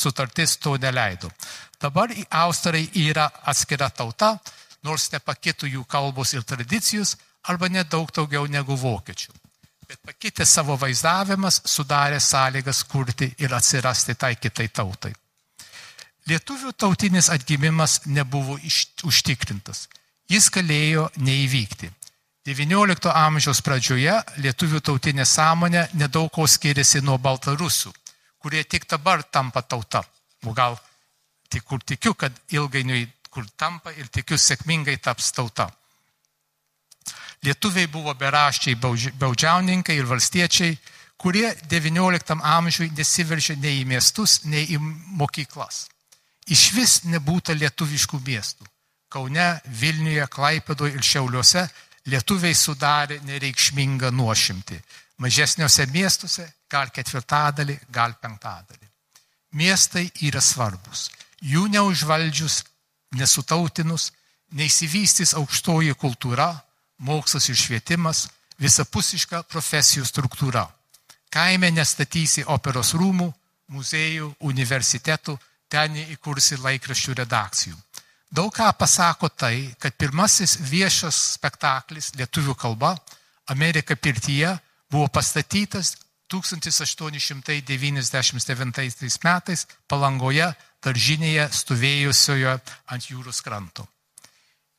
sutartis 0.00 0.56
to 0.56 0.76
neleido. 0.80 1.28
Dabar 1.80 2.14
Austrai 2.30 2.86
yra 2.94 3.28
atskira 3.44 3.90
tauta, 3.90 4.38
nors 4.82 5.10
nepakito 5.12 5.66
jų 5.66 5.84
kalbos 5.84 6.32
ir 6.32 6.42
tradicijos, 6.42 7.16
arba 7.42 7.68
nedaug 7.68 8.08
daugiau 8.16 8.46
negu 8.46 8.76
vokiečių. 8.76 9.32
Bet 9.90 9.98
pakitė 10.06 10.44
savo 10.46 10.76
vaizdavimas, 10.78 11.56
sudarė 11.66 12.20
sąlygas 12.22 12.84
kurti 12.86 13.26
ir 13.42 13.50
atsirasti 13.56 14.14
tai 14.14 14.36
kitai 14.38 14.68
tautai. 14.70 15.10
Lietuvių 16.30 16.70
tautinis 16.78 17.26
atgimimas 17.34 17.96
nebuvo 18.06 18.54
iš, 18.62 18.76
užtikrintas. 19.02 19.88
Jis 20.30 20.46
galėjo 20.54 21.08
neįvykti. 21.16 21.90
XIX 22.46 23.10
amžiaus 23.24 23.64
pradžioje 23.66 24.14
lietuvių 24.44 24.78
tautinė 24.92 25.26
sąmonė 25.26 25.82
nedaug 25.98 26.30
ko 26.38 26.46
skiriasi 26.46 27.02
nuo 27.02 27.18
baltarusų, 27.18 27.90
kurie 28.38 28.62
tik 28.62 28.86
dabar 28.94 29.26
tampa 29.26 29.64
tauta. 29.66 30.04
O 30.46 30.54
gal 30.54 30.78
tik 31.50 31.66
kur 31.66 31.82
tikiu, 31.82 32.14
kad 32.14 32.38
ilgainiui 32.54 33.08
kur 33.26 33.50
tampa 33.58 33.90
ir 33.98 34.06
tikiu 34.06 34.38
sėkmingai 34.38 35.00
taps 35.02 35.34
tauta. 35.34 35.66
Lietuviai 37.44 37.88
buvo 37.88 38.12
beraščiai 38.14 38.76
baudžiauninkai 39.20 39.96
ir 39.96 40.08
valstiečiai, 40.08 40.74
kurie 41.16 41.48
XIX 41.68 42.40
amžiui 42.56 42.90
nesiveržė 42.96 43.56
nei 43.56 43.80
į 43.80 43.86
miestus, 43.88 44.42
nei 44.44 44.66
į 44.74 44.78
mokyklas 45.16 45.86
iš 46.50 46.70
vis 46.74 46.94
nebūta 47.06 47.54
lietuviškų 47.54 48.20
miestų. 48.26 48.66
Kaune, 49.10 49.60
Vilniuje, 49.80 50.26
Klaipedoje 50.30 50.94
ir 50.94 51.06
Šiauliuose 51.06 51.64
lietuviai 52.10 52.54
sudarė 52.54 53.20
nereikšmingą 53.26 54.10
nuošimtį. 54.14 54.78
Mažesniuose 55.20 55.86
miestuose 55.92 56.46
gal 56.70 56.90
ketvirtadalį, 56.94 57.76
gal 57.92 58.14
penktadalį. 58.22 58.86
Miestai 59.58 60.06
yra 60.26 60.40
svarbus. 60.40 61.08
Jų 61.42 61.66
neužvaldžius, 61.74 62.62
nesutautinus, 63.18 64.12
neįsivystys 64.54 65.34
aukštoji 65.38 65.96
kultūra, 65.98 66.52
mokslas 67.00 67.48
ir 67.48 67.58
švietimas, 67.58 68.28
visapusiška 68.60 69.42
profesijų 69.48 70.04
struktūra. 70.04 70.66
Kaime 71.30 71.70
nestatysi 71.72 72.44
operos 72.46 72.92
rūmų, 72.98 73.30
muziejų, 73.70 74.34
universitetų, 74.50 75.38
ten 75.70 75.96
įkursi 76.02 76.58
laikraščių 76.60 77.14
redakcijų. 77.22 77.76
Daug 78.30 78.54
ką 78.54 78.70
pasako 78.78 79.28
tai, 79.28 79.74
kad 79.78 79.96
pirmasis 79.98 80.56
viešas 80.70 81.16
spektaklis 81.34 82.12
lietuvių 82.18 82.54
kalba 82.54 82.96
Amerika 83.50 83.96
pirtyje 83.96 84.58
buvo 84.90 85.08
pastatytas 85.08 85.96
1899 86.30 89.18
metais 89.24 89.66
Palangoje 89.90 90.54
daržinėje 90.84 91.48
stovėjusioje 91.52 92.60
ant 92.86 93.10
jūros 93.10 93.40
kranto. 93.42 93.86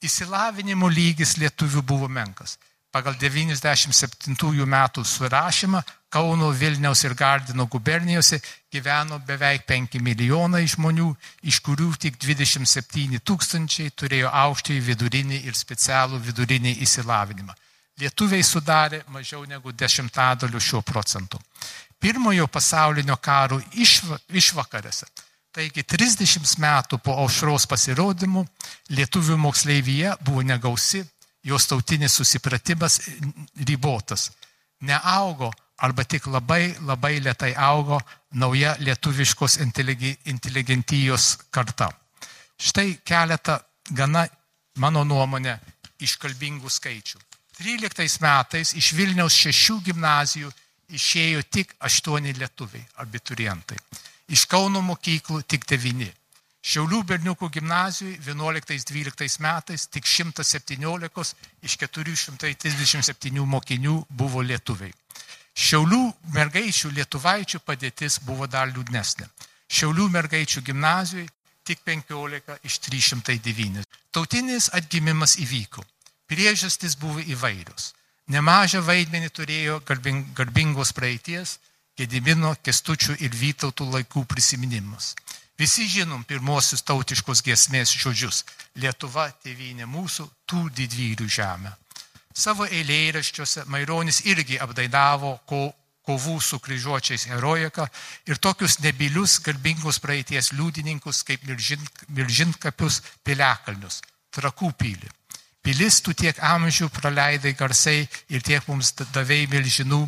Įsilavinimo 0.02 0.90
lygis 0.90 1.38
lietuvių 1.38 1.84
buvo 1.86 2.08
menkas. 2.10 2.58
Pagal 2.92 3.16
97 3.16 4.66
metų 4.68 5.04
surašymą 5.08 5.82
Kauno, 6.12 6.50
Vilniaus 6.52 7.06
ir 7.06 7.14
Gardino 7.16 7.64
gubernijose 7.72 8.42
gyveno 8.74 9.22
beveik 9.24 9.64
5 9.64 10.02
milijonai 10.04 10.66
žmonių, 10.68 11.08
iš 11.48 11.62
kurių 11.64 11.94
tik 12.04 12.18
27 12.20 13.22
tūkstančiai 13.24 13.94
turėjo 13.96 14.28
aukštąjį 14.42 14.82
vidurinį 14.90 15.40
ir 15.48 15.56
specialų 15.56 16.20
vidurinį 16.26 16.74
įsilavinimą. 16.84 17.56
Lietuviai 18.04 18.44
sudarė 18.44 19.06
mažiau 19.08 19.46
negu 19.48 19.72
dešimtadalių 19.72 20.60
šio 20.60 20.82
procentų. 20.84 21.40
Pirmojo 22.02 22.50
pasaulinio 22.52 23.16
karo 23.16 23.62
išva, 23.72 24.20
išvakarėse, 24.28 25.08
taigi 25.56 25.84
30 25.84 26.58
metų 26.62 27.00
po 27.04 27.16
aušros 27.24 27.68
pasirodymų, 27.70 28.44
lietuvių 28.96 29.38
moksleivyje 29.42 30.16
buvo 30.26 30.44
negausi, 30.48 31.04
jos 31.44 31.68
tautinis 31.68 32.16
susipratimas 32.16 33.00
ribotas. 33.68 34.30
Neaugo 34.82 35.52
arba 35.82 36.06
tik 36.06 36.28
labai 36.28 36.76
labai 36.86 37.20
lietai 37.20 37.54
augo 37.58 38.00
nauja 38.32 38.76
lietuviškos 38.80 39.58
inteligentijos 40.26 41.38
karta. 41.52 41.90
Štai 42.62 43.00
keletą 43.04 43.58
gana, 43.90 44.28
mano 44.78 45.04
nuomonė, 45.04 45.58
iškalbingų 46.02 46.70
skaičių. 46.70 47.20
13 47.62 48.22
metais 48.22 48.74
iš 48.78 48.94
Vilniaus 48.98 49.36
šešių 49.38 49.80
gimnazijų 49.90 50.52
išėjo 50.98 51.42
tik 51.50 51.76
aštuoni 51.80 52.34
lietuviai, 52.38 52.86
abiturientai. 53.04 53.78
Iš 54.32 54.46
Kauno 54.48 54.80
mokyklų 54.86 55.42
tik 55.44 55.66
devyni. 55.68 56.08
Šiaulių 56.62 57.02
berniukų 57.10 57.50
gimnazijoje 57.52 58.20
11-12 58.22 59.42
metais 59.42 59.88
tik 59.92 60.06
117 60.06 61.34
iš 61.68 61.78
437 61.82 63.46
mokinių 63.56 63.96
buvo 64.08 64.44
lietuviai. 64.46 64.94
Šiaulių 65.58 66.04
mergaičių 66.36 66.92
lietuvaičių 66.96 67.60
padėtis 67.66 68.20
buvo 68.24 68.48
dar 68.48 68.70
liūdnesnė. 68.72 69.28
Šiaulių 69.68 70.08
mergaičių 70.14 70.64
gimnazijoje 70.70 71.28
tik 71.68 71.82
15 71.88 72.60
iš 72.64 72.78
309. 72.88 73.84
Tautinis 74.12 74.70
atgimimas 74.72 75.36
įvyko. 75.42 75.84
Priežastys 76.32 76.96
buvo 76.96 77.20
įvairios. 77.20 77.92
Nemažą 78.32 78.80
vaidmenį 78.86 79.30
turėjo 79.36 79.82
garbingos 80.38 80.94
praeities, 80.96 81.58
Gedimino, 81.98 82.56
Kestučių 82.64 83.18
ir 83.20 83.36
Vytautų 83.36 83.88
laikų 83.92 84.24
prisiminimas. 84.26 85.14
Visi 85.60 85.86
žinom 85.86 86.24
pirmosius 86.26 86.82
tautiškos 86.88 87.44
giesmės 87.46 87.92
žodžius- 87.94 88.44
Lietuva 88.82 89.28
tėvynė 89.44 89.86
mūsų, 89.86 90.30
tų 90.48 90.70
didvyrių 90.78 91.28
žemė. 91.28 91.76
Savo 92.34 92.66
eilėraščiuose 92.66 93.66
Maironis 93.68 94.22
irgi 94.26 94.58
apdainavo 94.58 95.40
ko, 95.46 95.74
kovų 96.08 96.40
su 96.42 96.60
kryžiuočiais 96.60 97.28
herojiką 97.30 97.88
ir 98.32 98.38
tokius 98.38 98.80
nebilius 98.80 99.40
garbingus 99.46 100.00
praeities 100.00 100.52
liudininkus 100.58 101.24
kaip 101.28 101.44
milžin, 101.46 101.84
milžinkapius 102.08 103.02
piliakalnius, 103.24 104.02
trakų 104.34 104.72
pylį. 104.80 105.10
Pilis 105.62 106.02
tu 106.02 106.14
tiek 106.18 106.38
amžių 106.42 106.90
praleidai 106.90 107.54
garsai 107.54 108.08
ir 108.30 108.42
tiek 108.42 108.66
mums 108.68 108.96
davėjai 109.14 109.50
milžinų, 109.52 110.02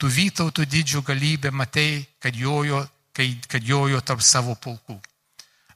tu 0.00 0.08
vytautų 0.08 0.64
didžių 0.64 1.02
galybę 1.04 1.52
matei, 1.52 2.00
kad 2.18 2.36
jojo, 2.36 2.80
kad 3.12 3.62
jojo 3.64 4.00
tarp 4.00 4.22
savo 4.24 4.56
pulkų. 4.56 4.96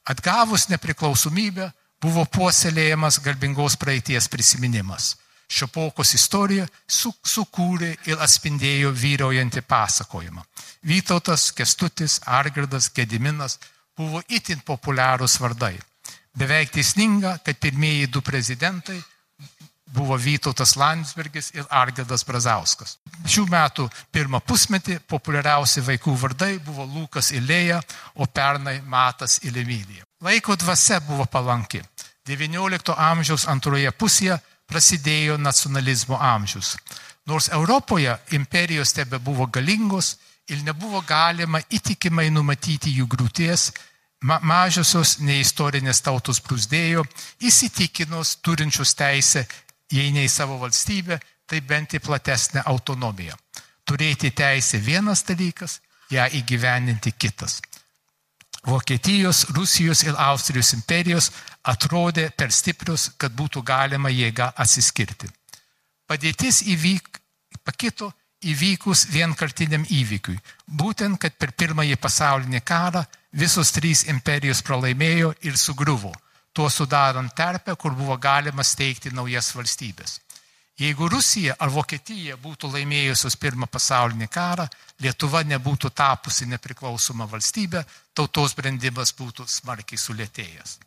Atgavus 0.09 0.69
nepriklausomybę 0.73 1.71
buvo 2.01 2.25
puoselėjamas 2.29 3.21
garbingos 3.25 3.77
praeities 3.81 4.29
prisiminimas. 4.33 5.15
Šiopokos 5.49 6.15
istorija 6.17 6.65
su, 6.89 7.13
sukūrė 7.21 7.91
ir 8.09 8.21
atspindėjo 8.25 8.91
vyraujantį 8.97 9.63
pasakojimą. 9.69 10.45
Vytautas, 10.89 11.51
Kestutis, 11.53 12.19
Argirdas, 12.25 12.89
Gediminas 12.93 13.59
buvo 13.97 14.23
itin 14.29 14.65
populiarūs 14.65 15.37
vardai. 15.41 15.77
Beveik 16.35 16.73
teisninga, 16.75 17.37
kad 17.45 17.61
pirmieji 17.61 18.09
du 18.11 18.25
prezidentai 18.25 18.99
buvo 19.95 20.17
Vytautas 20.19 20.75
Landsbergis 20.77 21.53
ir 21.55 21.67
Argirdas 21.71 22.25
Brazauskas. 22.27 22.97
Šių 23.27 23.47
metų 23.51 23.87
pirmą 24.13 24.41
pusmetį 24.43 24.99
populiariausi 25.09 25.85
vaikų 25.87 26.17
vardai 26.21 26.57
buvo 26.59 26.85
Lukas 26.85 27.31
Ilėja, 27.33 27.81
o 28.15 28.27
pernai 28.27 28.81
Matas 28.83 29.39
Ilemylija. 29.47 30.05
Laiko 30.25 30.57
dvasia 30.57 31.01
buvo 31.01 31.27
palanki. 31.31 31.83
XIX 32.27 32.95
amžiaus 32.97 33.47
antroje 33.53 33.91
pusėje 33.93 34.39
prasidėjo 34.67 35.37
nacionalizmo 35.39 36.19
amžius. 36.19 36.75
Nors 37.27 37.49
Europoje 37.53 38.17
imperijos 38.37 38.93
tebe 38.93 39.19
buvo 39.19 39.47
galingos 39.47 40.17
ir 40.49 40.63
nebuvo 40.65 41.01
galima 41.07 41.61
įtikimai 41.73 42.31
numatyti 42.33 42.93
jų 42.99 43.07
grūties, 43.09 43.71
ma 44.25 44.39
mažiosios 44.41 45.19
neistorinės 45.21 46.01
tautos 46.05 46.41
brūzdėjo, 46.45 47.05
įsitikinus 47.45 48.39
turinčius 48.45 48.95
teisę, 48.97 49.45
jei 49.93 50.13
ne 50.13 50.25
į 50.25 50.31
savo 50.31 50.59
valstybę, 50.63 51.19
tai 51.47 51.61
bent 51.61 51.95
į 51.97 52.01
platesnę 52.05 52.63
autonomiją. 52.65 53.37
Turėti 53.85 54.31
teisę 54.33 54.81
vienas 54.81 55.25
dalykas, 55.29 55.81
ją 56.11 56.25
įgyveninti 56.41 57.13
kitas. 57.19 57.61
Vokietijos, 58.65 59.45
Rusijos 59.53 60.03
ir 60.07 60.17
Austrijos 60.17 60.73
imperijos 60.73 61.31
atrodė 61.69 62.31
per 62.33 62.53
stiprius, 62.53 63.11
kad 63.21 63.35
būtų 63.37 63.61
galima 63.63 64.09
jėga 64.09 64.55
atsiskirti. 64.57 65.29
Padėtis 66.09 66.63
įvyk, 66.73 67.21
pakito 67.65 68.11
įvykus 68.45 69.07
vienkartiniam 69.13 69.85
įvykiui. 69.85 70.39
Būtent, 70.67 71.19
kad 71.21 71.37
per 71.37 71.53
pirmąjį 71.53 71.97
pasaulinį 72.01 72.61
karą 72.65 73.05
visos 73.33 73.73
trys 73.77 74.05
imperijos 74.09 74.63
pralaimėjo 74.65 75.35
ir 75.45 75.57
sugriuvo, 75.61 76.13
tuo 76.55 76.71
sudarant 76.71 77.35
terpę, 77.35 77.75
kur 77.77 77.93
buvo 77.99 78.17
galima 78.17 78.63
steigti 78.63 79.11
naujas 79.11 79.51
valstybės. 79.57 80.21
Jeigu 80.79 81.07
Rusija 81.09 81.55
ar 81.63 81.71
Vokietija 81.71 82.35
būtų 82.43 82.73
laimėjusios 82.73 83.37
pirmą 83.39 83.69
pasaulinį 83.71 84.27
karą, 84.27 84.67
Lietuva 85.03 85.43
nebūtų 85.47 85.91
tapusi 85.95 86.47
nepriklausoma 86.51 87.27
valstybė, 87.31 87.85
tautos 88.15 88.55
sprendimas 88.55 89.13
būtų 89.15 89.47
smarkiai 89.51 89.99
sulėtėjęs. 89.99 90.79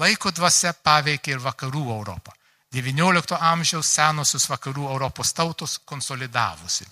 Laiko 0.00 0.32
dvasia 0.32 0.72
paveikė 0.72 1.36
ir 1.36 1.44
vakarų 1.44 1.84
Europą. 1.96 2.32
XIX 2.74 3.38
amžiaus 3.40 3.86
senosios 3.86 4.48
vakarų 4.50 4.88
Europos 4.90 5.32
tautos 5.32 5.78
konsolidavosi. 5.84 6.84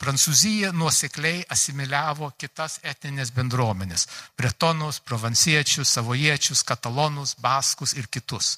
Prancūzija 0.00 0.72
nuosekliai 0.72 1.42
asimiliavo 1.52 2.30
kitas 2.40 2.78
etninės 2.82 3.34
bendruomenės- 3.36 4.06
bretonus, 4.38 5.00
provansiečius, 5.00 5.92
savojiečius, 5.96 6.64
katalonus, 6.64 7.36
baskus 7.36 7.92
ir 7.92 8.08
kitus 8.08 8.56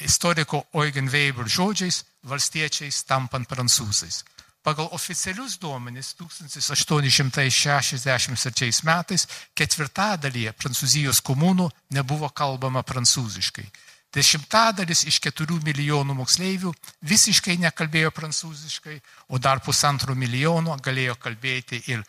istoriko 0.00 0.64
Eugen 0.74 1.10
Weber 1.10 1.48
žodžiais, 1.48 2.04
valstiečiais 2.26 3.04
tampant 3.06 3.48
prancūzais. 3.48 4.24
Pagal 4.64 4.88
oficialius 4.96 5.58
duomenys 5.60 6.14
1863 6.16 8.82
metais 8.88 9.28
ketvirtadalyje 9.54 10.52
Prancūzijos 10.56 11.20
komunų 11.22 11.70
nebuvo 11.92 12.28
kalbama 12.32 12.82
prancūziškai. 12.82 13.68
Dešimtadalis 14.14 15.00
iš 15.10 15.16
keturių 15.24 15.56
milijonų 15.64 16.14
moksleivių 16.20 16.70
visiškai 17.02 17.56
nekalbėjo 17.64 18.12
prancūziškai, 18.14 19.00
o 19.34 19.42
dar 19.42 19.58
pusantro 19.64 20.14
milijono 20.14 20.76
galėjo 20.78 21.16
kalbėti 21.18 21.82
ir 21.90 22.04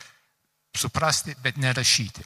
suprasti, 0.77 1.33
bet 1.41 1.57
nerašyti. 1.57 2.21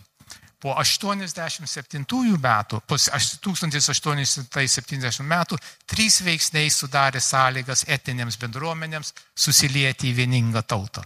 Po 0.59 0.75
87 0.75 2.03
metų, 2.43 2.83
po 2.83 2.99
1870 2.99 5.23
metų, 5.23 5.55
trys 5.87 6.19
veiksniai 6.25 6.69
sudarė 6.69 7.21
sąlygas 7.23 7.85
etinėms 7.87 8.35
bendruomenėms 8.41 9.13
susilieti 9.31 10.09
į 10.11 10.13
vieningą 10.17 10.61
tautą. 10.67 11.03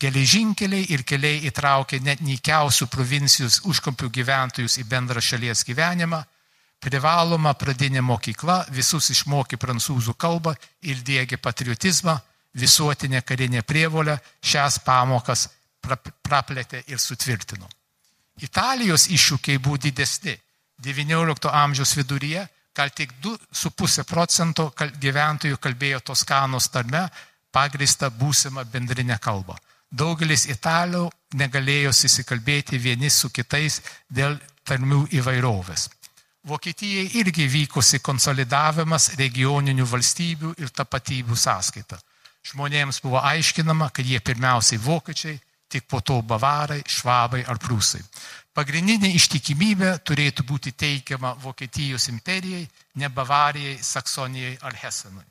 Geležinkeliai 0.00 0.86
ir 0.92 1.04
keliai 1.08 1.40
įtraukė 1.48 2.00
net 2.04 2.20
nykiausių 2.20 2.86
provincijos 2.92 3.60
užkampių 3.64 4.10
gyventojus 4.12 4.76
į 4.80 4.84
bendrą 4.92 5.20
šalies 5.24 5.64
gyvenimą, 5.64 6.24
privaloma 6.80 7.52
pradinė 7.54 8.00
mokykla 8.00 8.64
visus 8.72 9.10
išmokė 9.14 9.58
prancūzų 9.60 10.14
kalbą 10.16 10.54
ir 10.82 11.02
dėgė 11.04 11.36
patriotizmą, 11.36 12.16
visuotinė 12.56 13.22
karinė 13.22 13.62
prievolė 13.62 14.16
šias 14.42 14.80
pamokas 14.84 15.48
praplėtė 15.80 16.84
ir 16.88 16.98
sutvirtino. 16.98 17.68
Italijos 18.40 19.08
iššūkiai 19.12 19.60
buvo 19.60 19.76
didesni. 19.76 20.36
XIX 20.80 21.50
amžiaus 21.52 21.92
viduryje 21.98 22.46
gal 22.74 22.90
tik 22.96 23.12
2,5 23.20 24.04
procento 24.08 24.70
gyventojų 24.76 25.58
kalbėjo 25.60 26.00
Toskanos 26.10 26.70
tarme 26.72 27.04
pagrįsta 27.52 28.08
būsima 28.10 28.64
bendrinė 28.64 29.18
kalba. 29.20 29.58
Daugelis 29.90 30.46
italų 30.46 31.08
negalėjo 31.34 31.92
susikalbėti 31.92 32.78
vieni 32.78 33.10
su 33.10 33.28
kitais 33.30 33.80
dėl 34.08 34.38
tarmių 34.64 35.08
įvairovės. 35.18 35.88
Vokietijai 36.48 37.10
irgi 37.20 37.44
vykusi 37.52 38.00
konsolidavimas 38.00 39.10
regioninių 39.20 39.84
valstybių 39.84 40.54
ir 40.62 40.70
tapatybių 40.72 41.36
sąskaita. 41.36 41.98
Žmonėms 42.48 43.02
buvo 43.04 43.20
aiškinama, 43.20 43.90
kad 43.92 44.06
jie 44.08 44.20
pirmiausiai 44.24 44.80
vokiečiai, 44.80 45.36
tik 45.68 45.84
po 45.86 46.00
to 46.00 46.22
bavarai, 46.22 46.80
švabai 46.88 47.42
ar 47.44 47.60
prūsai. 47.60 48.00
Pagrindinė 48.56 49.12
ištikimybė 49.14 49.92
turėtų 50.02 50.46
būti 50.48 50.72
teikiama 50.72 51.34
Vokietijos 51.44 52.08
imperijai, 52.08 52.64
ne 52.96 53.08
Bavarijai, 53.08 53.76
Saksonijai 53.76 54.56
ar 54.62 54.74
Hesenui. 54.80 55.22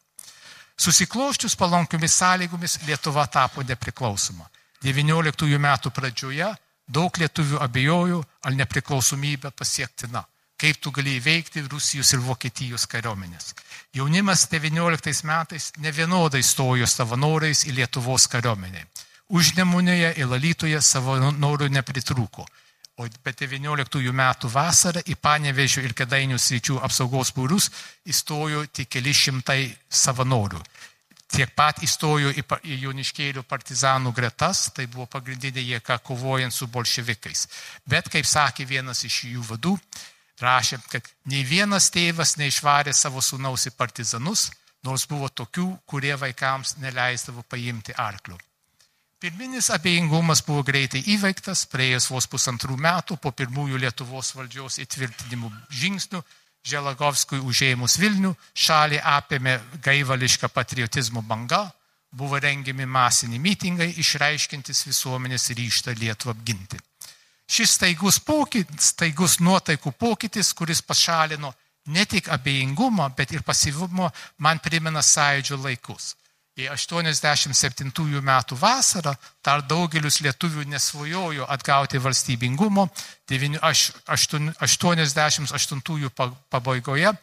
Susikloščius 0.79 1.57
palankiomis 1.59 2.15
sąlygomis 2.21 2.79
Lietuva 2.87 3.25
tapo 3.27 3.65
nepriklausoma. 3.65 4.45
XIX 4.79 5.57
metų 5.59 5.91
pradžioje 5.91 6.53
daug 6.87 7.17
lietuvių 7.17 7.59
abejojo, 7.65 8.21
ar 8.45 8.55
nepriklausomybė 8.55 9.51
pasiektina. 9.51 10.23
Kaip 10.59 10.79
tu 10.83 10.91
gali 10.91 11.15
įveikti 11.15 11.63
Rusijos 11.71 12.11
ir 12.13 12.23
Vokietijos 12.23 12.83
kariuomenės. 12.91 13.53
Jaunimas 13.95 14.43
XIX 14.51 15.23
metais 15.23 15.71
nevienodai 15.79 16.41
stojo 16.43 16.87
savanoriais 16.87 17.63
į 17.69 17.77
Lietuvos 17.77 18.27
kariuomenę. 18.27 18.83
Užnemunėje 19.29 20.15
ir 20.19 20.27
Lalytoje 20.27 20.81
savanorių 20.81 21.69
nepritrūko. 21.71 22.45
O 22.99 23.07
be 23.23 23.31
19 23.31 24.11
metų 24.11 24.49
vasarą 24.51 24.99
į 25.07 25.15
Panevežio 25.15 25.85
ir 25.87 25.93
Kedainių 25.95 26.35
sričių 26.35 26.81
apsaugos 26.83 27.31
būrus 27.31 27.69
įstojo 28.11 28.65
tik 28.75 28.89
keli 28.97 29.13
šimtai 29.15 29.61
savanorių. 29.87 30.59
Tiek 31.29 31.53
pat 31.55 31.79
įstojo 31.85 32.33
į, 32.33 32.43
į 32.43 32.79
Joniškėlių 32.83 33.45
partizanų 33.47 34.11
gretas, 34.17 34.65
tai 34.75 34.89
buvo 34.91 35.05
pagrindinė 35.05 35.61
jėga 35.61 35.99
kovojant 36.03 36.51
su 36.51 36.67
bolševikais. 36.67 37.45
Bet, 37.85 38.09
kaip 38.11 38.25
sakė 38.25 38.65
vienas 38.67 39.05
iš 39.07 39.21
jų 39.29 39.45
vadų, 39.53 39.75
rašė, 40.43 40.79
kad 40.91 41.07
nei 41.31 41.43
vienas 41.47 41.89
tėvas 41.93 42.37
neišvarė 42.39 42.93
savo 42.93 43.21
sūnaus 43.23 43.67
į 43.69 43.75
partizanus, 43.77 44.49
nors 44.83 45.05
buvo 45.09 45.29
tokių, 45.29 45.67
kurie 45.85 46.15
vaikams 46.15 46.77
neleisdavo 46.79 47.43
paimti 47.49 47.95
arklių. 47.97 48.37
Pirminis 49.19 49.67
abejingumas 49.75 50.39
buvo 50.47 50.61
greitai 50.63 51.01
įveiktas, 51.11 51.65
praėjus 51.67 52.07
vos 52.07 52.27
pusantrų 52.31 52.77
metų 52.79 53.17
po 53.19 53.33
pirmųjų 53.35 53.81
Lietuvos 53.83 54.31
valdžios 54.37 54.79
įtvirtinimų 54.85 55.51
žingsnių, 55.75 56.21
Želagovskui 56.69 57.39
užėmus 57.39 57.97
Vilnių, 57.99 58.33
šalį 58.55 58.99
apėmė 58.99 59.57
gaivališką 59.83 60.49
patriotizmo 60.51 61.23
banga, 61.23 61.65
buvo 62.11 62.39
rengiami 62.39 62.87
masiniai 62.87 63.39
mitingai, 63.43 63.89
išreiškintis 64.03 64.85
visuomenės 64.87 65.49
ryštą 65.55 65.95
Lietuvą 65.99 66.35
apginti. 66.35 66.79
Šis 67.49 67.73
staigus, 67.79 68.19
pokytis, 68.21 68.91
staigus 68.93 69.39
nuotaikų 69.41 69.89
pokytis, 69.97 70.53
kuris 70.53 70.83
pašalino 70.85 71.49
ne 71.89 72.05
tik 72.05 72.29
abejingumą, 72.29 73.09
bet 73.17 73.33
ir 73.33 73.41
pasyvumą, 73.43 74.11
man 74.37 74.59
primena 74.61 75.01
sąjūdžio 75.01 75.57
laikus. 75.63 76.13
Į 76.59 76.67
87 76.75 78.19
metų 78.21 78.55
vasarą 78.59 79.15
dar 79.45 79.61
daugelis 79.63 80.19
lietuvių 80.21 80.63
nesvajojo 80.67 81.45
atgauti 81.47 81.97
valstybingumo, 82.03 82.89
88 83.29 85.47
pabaigoje 86.49 87.13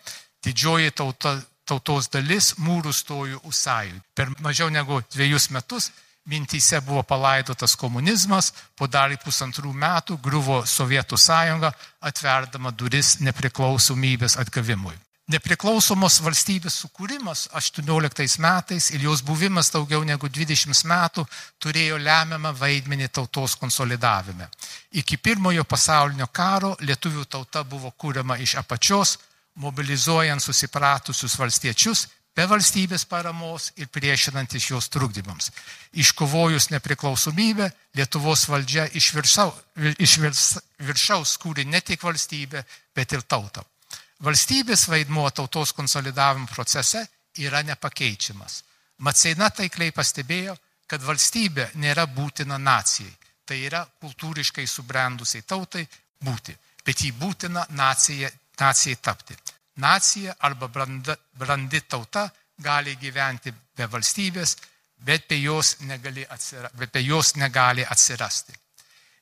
didžioji 0.46 0.90
tauta, 0.90 1.42
tautos 1.66 2.08
dalis 2.08 2.54
mūrų 2.62 2.92
stojo 2.94 3.40
už 3.44 3.54
sąjūdį. 3.60 4.00
Per 4.14 4.30
mažiau 4.40 4.68
negu 4.72 5.02
dviejus 5.12 5.50
metus 5.50 5.90
mintyse 6.26 6.80
buvo 6.80 7.02
palaidotas 7.02 7.76
komunizmas, 7.78 8.52
po 8.76 8.86
dar 8.86 9.14
pusantrų 9.24 9.72
metų 9.72 10.18
griuvo 10.22 10.62
Sovietų 10.66 11.18
sąjunga, 11.18 11.72
atverdama 12.00 12.70
duris 12.70 13.16
nepriklausomybės 13.20 14.38
atgavimui. 14.42 14.94
Nepriklausomos 15.26 16.20
valstybės 16.22 16.76
sukūrimas 16.84 17.48
18 17.58 18.38
metais 18.38 18.92
ir 18.94 19.08
jos 19.08 19.24
buvimas 19.26 19.72
daugiau 19.74 20.04
negu 20.06 20.28
20 20.30 20.84
metų 20.86 21.24
turėjo 21.58 21.98
lemiamą 21.98 22.52
vaidmenį 22.54 23.08
tautos 23.08 23.56
konsolidavime. 23.58 24.46
Iki 24.92 25.16
pirmojo 25.18 25.64
pasaulinio 25.64 26.28
karo 26.30 26.76
lietuvių 26.78 27.24
tauta 27.26 27.64
buvo 27.64 27.90
kūriama 27.90 28.38
iš 28.38 28.54
apačios, 28.62 29.16
mobilizuojant 29.58 30.42
susipratusius 30.42 31.34
valstiečius 31.40 32.06
be 32.36 32.44
valstybės 32.44 33.06
paramos 33.08 33.70
ir 33.80 33.88
priešinantis 33.88 34.68
jos 34.70 34.90
trukdymams. 34.92 35.50
Iškovojus 35.96 36.68
nepriklausomybę, 36.74 37.70
Lietuvos 37.96 38.44
valdžia 38.52 38.84
iš, 38.92 39.12
viršau, 39.16 39.48
iš 40.04 40.18
viršaus 40.84 41.38
kūrė 41.40 41.64
ne 41.64 41.80
tik 41.80 42.04
valstybę, 42.04 42.62
bet 42.94 43.16
ir 43.16 43.24
tautą. 43.24 43.64
Valstybės 44.24 44.86
vaidmuo 44.88 45.30
tautos 45.30 45.72
konsolidavimo 45.76 46.48
procese 46.52 47.06
yra 47.40 47.62
nepakeičiamas. 47.64 48.62
Matseina 49.04 49.50
taikliai 49.50 49.92
pastebėjo, 49.96 50.56
kad 50.86 51.02
valstybė 51.04 51.70
nėra 51.80 52.06
būtina 52.06 52.60
nacijai. 52.60 53.12
Tai 53.46 53.56
yra 53.62 53.84
kultūriškai 54.00 54.64
subrendusiai 54.66 55.44
tautai 55.46 55.84
būti, 56.24 56.56
bet 56.84 57.04
jį 57.04 57.12
būtina 57.16 57.66
nacijai, 57.78 58.32
nacijai 58.60 58.96
tapti 59.00 59.36
nacija 59.76 60.34
arba 60.38 60.68
branda, 60.68 61.16
brandi 61.32 61.80
tauta 61.80 62.28
gali 62.56 62.96
gyventi 62.96 63.52
be 63.76 63.86
valstybės, 63.86 64.56
bet 64.96 65.28
be 65.28 65.40
jos, 65.40 65.76
atsira, 66.28 66.70
bet 66.74 66.92
be 66.92 67.02
jos 67.04 67.34
negali 67.36 67.84
atsirasti. 67.84 68.52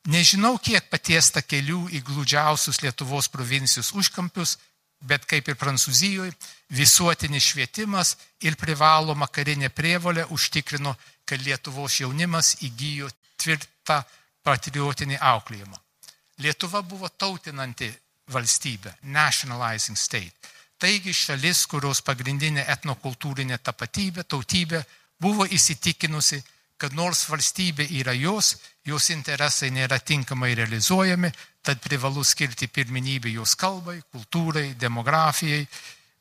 Nežinau, 0.04 0.58
kiek 0.60 0.90
patiesta 0.92 1.40
kelių 1.42 1.88
į 1.96 2.02
glūdžiausius 2.04 2.82
Lietuvos 2.84 3.30
provincijos 3.32 3.94
užkampius, 3.96 4.58
bet 5.00 5.24
kaip 5.28 5.48
ir 5.48 5.56
Prancūzijoje, 5.56 6.34
visuotinis 6.76 7.50
švietimas 7.50 8.14
ir 8.44 8.56
privaloma 8.60 9.26
karinė 9.32 9.70
prievolė 9.72 10.26
užtikrino, 10.30 10.94
kad 11.24 11.40
Lietuvos 11.40 12.00
jaunimas 12.00 12.58
įgyjo 12.68 13.08
tvirtą 13.40 14.02
patriotinį 14.44 15.18
auklėjimą. 15.20 15.80
Lietuva 16.44 16.82
buvo 16.82 17.08
tautinanti 17.08 17.88
valstybę, 18.28 18.94
nationalizing 19.02 19.98
state. 19.98 20.32
Taigi 20.78 21.14
šalis, 21.14 21.64
kurios 21.70 22.02
pagrindinė 22.04 22.64
etnokultūrinė 22.74 23.58
tapatybė, 23.62 24.24
tautybė 24.28 24.82
buvo 25.20 25.46
įsitikinusi, 25.46 26.40
kad 26.76 26.92
nors 26.92 27.22
valstybė 27.30 27.87
yra 28.00 28.12
jos, 28.12 28.56
jos 28.84 29.10
interesai 29.14 29.70
nėra 29.70 30.00
tinkamai 30.00 30.52
realizuojami, 30.58 31.30
tad 31.64 31.80
privalu 31.80 32.24
skirti 32.24 32.68
pirminybę 32.68 33.30
jos 33.32 33.54
kalbai, 33.56 34.00
kultūrai, 34.12 34.74
demografijai, 34.76 35.62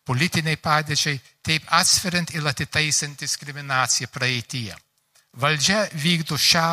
politiniai 0.05 0.61
padėčiai, 0.61 1.19
taip 1.41 1.67
atsveriant 1.73 2.31
ir 2.35 2.47
atitaisant 2.47 3.19
diskriminaciją 3.19 4.11
praeityje. 4.13 4.77
Valdžia 5.41 5.87
vykdo 5.97 6.37
šią 6.37 6.69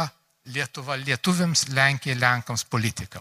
Lietuvą 0.51 0.97
lietuviams, 0.97 1.69
Lenkija 1.77 2.17
Lenkams 2.17 2.65
politiką 2.65 3.21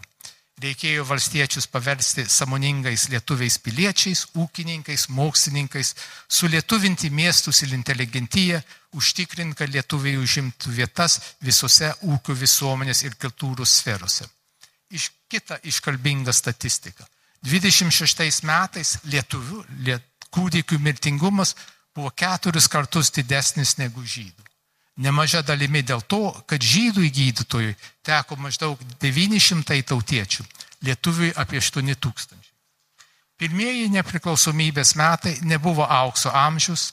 reikėjo 0.60 1.04
valstiečius 1.08 1.66
paversti 1.70 2.26
samoningais 2.28 3.08
lietuviais 3.12 3.56
piliečiais, 3.64 4.26
ūkininkais, 4.36 5.06
mokslininkais, 5.16 5.94
sulietuvinti 6.28 7.10
miestus 7.10 7.62
ir 7.64 7.74
inteligentiją, 7.76 8.60
užtikrinti, 8.96 9.56
kad 9.62 9.72
lietuviai 9.72 10.18
užimtų 10.20 10.74
vietas 10.74 11.18
visose 11.40 11.92
ūkio 12.02 12.36
visuomenės 12.36 13.04
ir 13.06 13.16
kultūros 13.20 13.78
sferose. 13.80 14.28
Iš 14.90 15.10
kita 15.30 15.60
iškalbinga 15.70 16.34
statistika. 16.34 17.06
26 17.46 18.42
metais 18.44 18.98
lietuvių 19.08 19.64
liet, 19.86 20.04
kūdikių 20.30 20.78
mirtingumas 20.78 21.54
buvo 21.94 22.10
keturis 22.10 22.68
kartus 22.68 23.10
didesnis 23.14 23.78
negu 23.78 24.04
žydų. 24.04 24.49
Nemaža 25.00 25.40
dalimi 25.46 25.80
dėl 25.86 26.02
to, 26.04 26.28
kad 26.46 26.60
žydų 26.60 27.06
gydytojui 27.08 27.76
teko 28.04 28.36
maždaug 28.36 28.80
900 29.00 29.80
tautiečių, 29.88 30.44
lietuviui 30.84 31.32
apie 31.40 31.60
8 31.62 31.94
tūkstančių. 31.96 32.50
Pirmieji 33.40 33.88
nepriklausomybės 33.94 34.92
metai 35.00 35.38
nebuvo 35.48 35.86
aukso 35.88 36.28
amžius, 36.36 36.90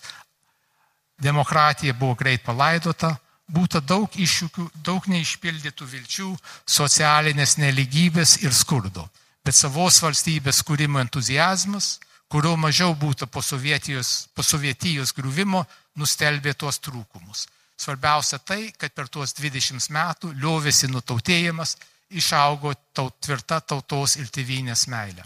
demokratija 1.19 1.93
buvo 1.93 2.15
greit 2.15 2.45
palaidota, 2.45 3.17
būta 3.51 3.81
daug 3.83 4.15
iššūkių, 4.15 4.69
daug 4.83 5.07
neišpildytų 5.11 5.87
vilčių, 5.91 6.29
socialinės 6.63 7.57
neligybės 7.59 8.37
ir 8.43 8.55
skurdo. 8.55 9.09
Bet 9.43 9.55
savos 9.55 9.99
valstybės 10.03 10.63
kūrimo 10.63 11.03
entuzijazmas, 11.03 11.97
kurio 12.31 12.55
mažiau 12.55 12.95
būtų 12.95 13.27
po 13.27 13.43
Sovietijos, 13.43 14.29
po 14.35 14.43
Sovietijos 14.43 15.11
griuvimo, 15.15 15.65
nustelbė 15.99 16.55
tuos 16.55 16.79
trūkumus. 16.79 17.47
Svarbiausia 17.77 18.39
tai, 18.39 18.71
kad 18.77 18.93
per 18.93 19.09
tuos 19.13 19.35
20 19.37 19.91
metų 19.93 20.31
liovėsi 20.33 20.89
nutautėjimas, 20.89 21.75
išaugo 22.09 22.73
taut, 22.93 23.19
tvirta 23.21 23.59
tautos 23.61 24.15
ir 24.17 24.29
tėvynės 24.33 24.87
meilė. 24.89 25.25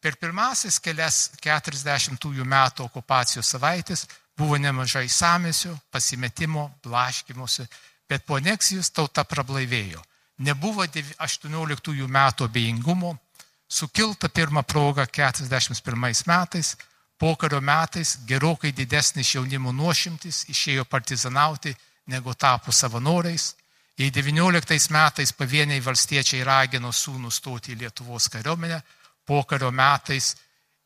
Per 0.00 0.16
pirmasis 0.20 0.78
kelias 0.84 1.30
40-ųjų 1.40 2.44
metų 2.44 2.84
okupacijos 2.84 3.48
savaitės 3.54 4.06
buvo 4.36 4.58
nemažai 4.60 5.08
samesio, 5.08 5.76
pasimetimo, 5.90 6.70
blaškimusi, 6.84 7.66
bet 8.08 8.26
po 8.26 8.36
aneksijos 8.36 8.90
tauta 8.92 9.24
prablaivėjo. 9.24 10.02
Nebuvo 10.44 10.84
18 10.84 12.08
metų 12.10 12.48
abejingumo, 12.48 13.14
sukilta 13.68 14.28
pirmą 14.28 14.62
progą 14.62 15.06
41 15.06 16.26
metais, 16.26 16.74
Pokario 17.24 17.60
metais 17.60 18.18
gerokai 18.28 18.74
didesnis 18.76 19.30
jaunimo 19.32 19.70
nuošimtis 19.72 20.42
išėjo 20.52 20.82
partizanauti 20.84 21.70
negu 22.12 22.34
tapo 22.34 22.72
savanoriais. 22.72 23.46
Jei 23.96 24.10
19 24.12 24.90
metais 24.92 25.32
pavieniai 25.32 25.80
valstiečiai 25.80 26.42
ragino 26.44 26.90
sūnų 26.92 27.30
stoti 27.32 27.72
į 27.72 27.78
Lietuvos 27.80 28.28
kariuomenę, 28.28 28.82
pokario 29.24 29.70
metais 29.72 30.34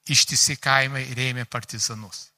ištisi 0.07 0.57
kaimai 0.63 1.09
rėmė 1.19 1.49
partizanus. 1.51 2.29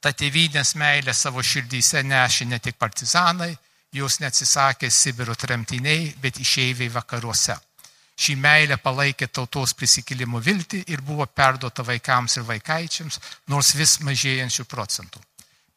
Ta 0.00 0.10
tėvynės 0.10 0.74
meilė 0.74 1.14
savo 1.14 1.38
širdyse 1.52 2.02
nešė 2.02 2.50
ne 2.50 2.58
tik 2.58 2.82
partizanai, 2.82 3.52
jos 3.94 4.18
neatsisakė 4.18 4.90
Sibiro 4.90 5.38
tremtiniai, 5.38 6.16
bet 6.18 6.42
išeiviai 6.42 6.90
vakaruose. 6.98 7.60
Šį 8.18 8.34
meilę 8.42 8.76
palaikė 8.82 9.28
tautos 9.30 9.76
prisikėlimo 9.78 10.40
viltį 10.42 10.82
ir 10.90 11.02
buvo 11.06 11.26
perduota 11.26 11.84
vaikams 11.86 12.40
ir 12.40 12.46
vaikaičiams, 12.48 13.20
nors 13.46 13.74
vis 13.78 14.00
mažėjančių 14.02 14.66
procentų. 14.66 15.22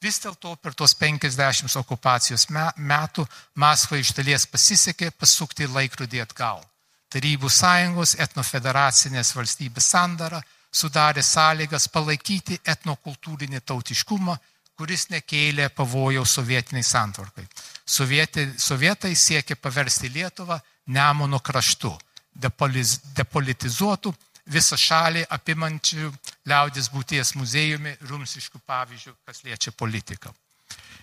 Vis 0.01 0.17
dėlto 0.23 0.55
per 0.57 0.73
tos 0.73 0.95
50 0.97 1.77
okupacijos 1.83 2.47
metų 2.49 3.27
Maskvai 3.61 4.01
iš 4.01 4.15
dalies 4.17 4.47
pasisekė 4.49 5.11
pasukti 5.13 5.69
laikrodį 5.69 6.23
atgal. 6.25 6.65
Tarybų 7.13 7.49
sąjungos 7.51 8.15
etnofederacinės 8.25 9.35
valstybės 9.37 9.93
sandara 9.93 10.41
sudarė 10.73 11.21
sąlygas 11.21 11.89
palaikyti 11.93 12.57
etnokultūrinį 12.65 13.61
tautiškumą, 13.61 14.39
kuris 14.79 15.11
nekėlė 15.13 15.69
pavojaus 15.75 16.39
sovietiniai 16.39 16.87
santvarkai. 16.87 17.45
Sovietai, 17.85 18.47
sovietai 18.57 19.13
siekė 19.13 19.59
paversti 19.61 20.09
Lietuvą 20.09 20.57
Nemono 20.87 21.37
kraštu 21.39 21.91
depolitizuotų, 22.35 24.13
visą 24.51 24.77
šalį 24.77 25.25
apimančių 25.29 26.11
liaudės 26.49 26.89
būties 26.91 27.35
muziejumi 27.37 27.97
rumsiškų 28.09 28.61
pavyzdžių, 28.65 29.13
kas 29.25 29.43
liečia 29.45 29.71
politiką. 29.71 30.33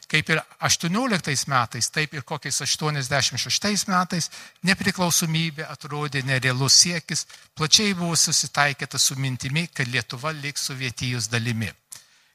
Kaip 0.08 0.30
ir 0.32 0.40
18 0.64 1.48
metais, 1.52 1.90
taip 1.92 2.14
ir 2.16 2.22
kokiais 2.24 2.62
86 2.64 3.84
metais 3.90 4.30
nepriklausomybė 4.64 5.66
atrodė 5.68 6.22
nerealus 6.24 6.78
siekis, 6.80 7.26
plačiai 7.54 7.92
buvo 7.94 8.16
susitaikyta 8.16 8.98
su 8.98 9.18
mintimi, 9.20 9.66
kad 9.68 9.88
Lietuva 9.92 10.32
liks 10.32 10.64
sovietijos 10.70 11.28
dalimi. 11.28 11.68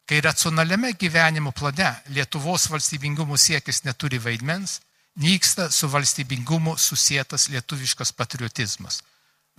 Kai 0.05 0.21
racionaliame 0.21 0.93
gyvenimo 0.99 1.51
plane 1.51 1.89
Lietuvos 2.13 2.69
valstybingumo 2.69 3.37
siekis 3.41 3.81
neturi 3.87 4.19
vaidmens, 4.21 4.81
nyksta 5.15 5.69
su 5.71 5.89
valstybingumu 5.89 6.77
susijęs 6.77 7.49
lietuviškas 7.49 8.11
patriotizmas. 8.11 9.01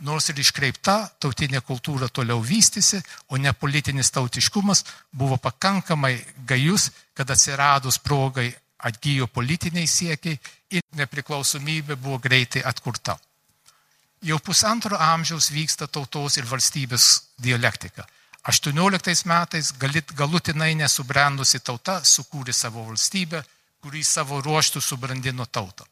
Nors 0.02 0.26
ir 0.28 0.40
iškreipta 0.42 0.96
tautinė 1.22 1.60
kultūra 1.62 2.08
toliau 2.10 2.40
vystėsi, 2.42 2.98
o 3.30 3.38
ne 3.38 3.52
politinis 3.52 4.10
tautiškumas 4.10 4.82
buvo 5.12 5.36
pakankamai 5.38 6.16
gajus, 6.46 6.90
kad 7.14 7.30
atsiradus 7.30 8.00
progai 8.02 8.50
atgyjo 8.84 9.28
politiniai 9.30 9.86
siekiai 9.86 10.40
ir 10.70 10.82
nepriklausomybė 10.98 11.94
buvo 11.94 12.18
greitai 12.18 12.64
atkurta. 12.66 13.16
Jau 14.24 14.40
pusantro 14.40 14.98
amžiaus 14.98 15.52
vyksta 15.52 15.86
tautos 15.86 16.38
ir 16.40 16.48
valstybės 16.48 17.06
dialektika. 17.38 18.06
18 18.44 19.24
metais 19.30 19.72
galutinai 20.16 20.74
nesubrendusi 20.74 21.60
tauta 21.60 22.00
sukūrė 22.04 22.52
savo 22.52 22.82
valstybę, 22.88 23.44
kurį 23.84 24.02
savo 24.04 24.40
ruoštų 24.40 24.80
subrandino 24.80 25.44
tautą. 25.46 25.84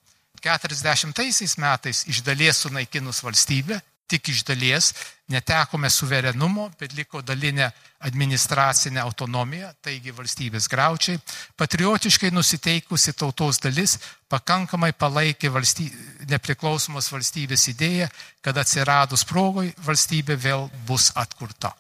40 0.43 1.59
metais 1.63 2.03
iš 2.11 2.23
dalies 2.27 2.65
sunaikinus 2.65 3.23
valstybę, 3.23 3.79
tik 4.13 4.29
iš 4.29 4.43
dalies 4.45 4.91
netekome 5.33 5.89
suverenumo, 5.91 6.67
bet 6.81 6.93
liko 6.97 7.23
dalinė 7.25 7.71
administracinė 8.05 9.01
autonomija, 9.01 9.71
taigi 9.81 10.13
valstybės 10.13 10.67
graučiai, 10.69 11.21
patriotiškai 11.57 12.33
nusiteikusi 12.35 13.15
tautos 13.17 13.63
dalis 13.63 13.97
pakankamai 14.33 14.93
palaikė 14.99 15.53
valstybė, 15.55 16.27
nepriklausomos 16.35 17.09
valstybės 17.15 17.69
idėją, 17.73 18.11
kad 18.45 18.59
atsiradus 18.59 19.25
progoj 19.29 19.73
valstybė 19.87 20.37
vėl 20.37 20.69
bus 20.89 21.13
atkurta. 21.17 21.73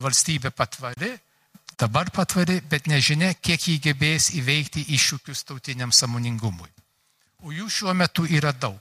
Valstybė 0.00 0.52
patvari, 0.54 1.16
dabar 1.78 2.10
patvari, 2.10 2.60
bet 2.60 2.86
nežinia, 2.90 3.34
kiek 3.34 3.68
jį 3.70 3.78
gebės 3.88 4.32
įveikti 4.38 4.84
iššūkius 4.96 5.44
tautiniam 5.48 5.92
samoningumui. 5.92 6.70
O 7.46 7.54
jų 7.54 7.68
šiuo 7.70 7.94
metu 7.94 8.26
yra 8.26 8.52
daug. 8.52 8.80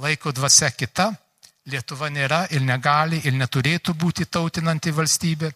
Laiko 0.00 0.32
dvasia 0.32 0.70
kita, 0.72 1.10
Lietuva 1.68 2.08
nėra 2.08 2.46
ir 2.50 2.62
negali 2.64 3.20
ir 3.28 3.34
neturėtų 3.36 3.94
būti 3.94 4.26
tautinanti 4.26 4.92
valstybė. 4.96 5.50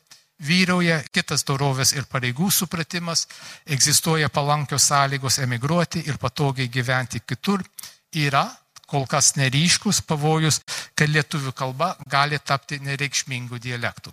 Vyrauja 0.45 0.99
kitas 1.15 1.45
dorovės 1.49 1.95
ir 1.95 2.05
pareigų 2.11 2.51
supratimas, 2.53 3.25
egzistuoja 3.65 4.29
palankios 4.29 4.91
sąlygos 4.91 5.39
emigruoti 5.47 6.03
ir 6.05 6.19
patogiai 6.19 6.69
gyventi 6.69 7.23
kitur. 7.25 7.65
Yra 8.15 8.45
kol 8.87 9.07
kas 9.09 9.33
neryškus 9.39 10.03
pavojus, 10.05 10.61
kad 10.95 11.09
lietuvių 11.09 11.55
kalba 11.57 11.95
gali 12.11 12.39
tapti 12.39 12.79
nereikšmingų 12.85 13.59
dialektų. 13.59 14.13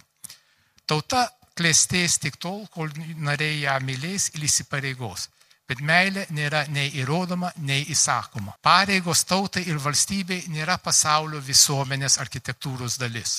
Tauta 0.87 1.27
klėstės 1.61 2.17
tik 2.25 2.41
tol, 2.41 2.65
kol 2.73 2.89
nariai 3.21 3.61
ją 3.61 3.77
mylės 3.85 4.33
ir 4.33 4.49
įsipareigos 4.49 5.29
bet 5.71 5.79
meilė 5.87 6.25
nėra 6.35 6.65
nei 6.67 6.89
įrodoma, 6.99 7.47
nei 7.63 7.85
įsakoma. 7.93 8.57
Pareigos 8.59 9.23
tautai 9.23 9.63
ir 9.71 9.77
valstybei 9.79 10.49
nėra 10.51 10.75
pasaulio 10.83 11.39
visuomenės 11.39 12.17
architektūros 12.19 12.97
dalis. 12.99 13.37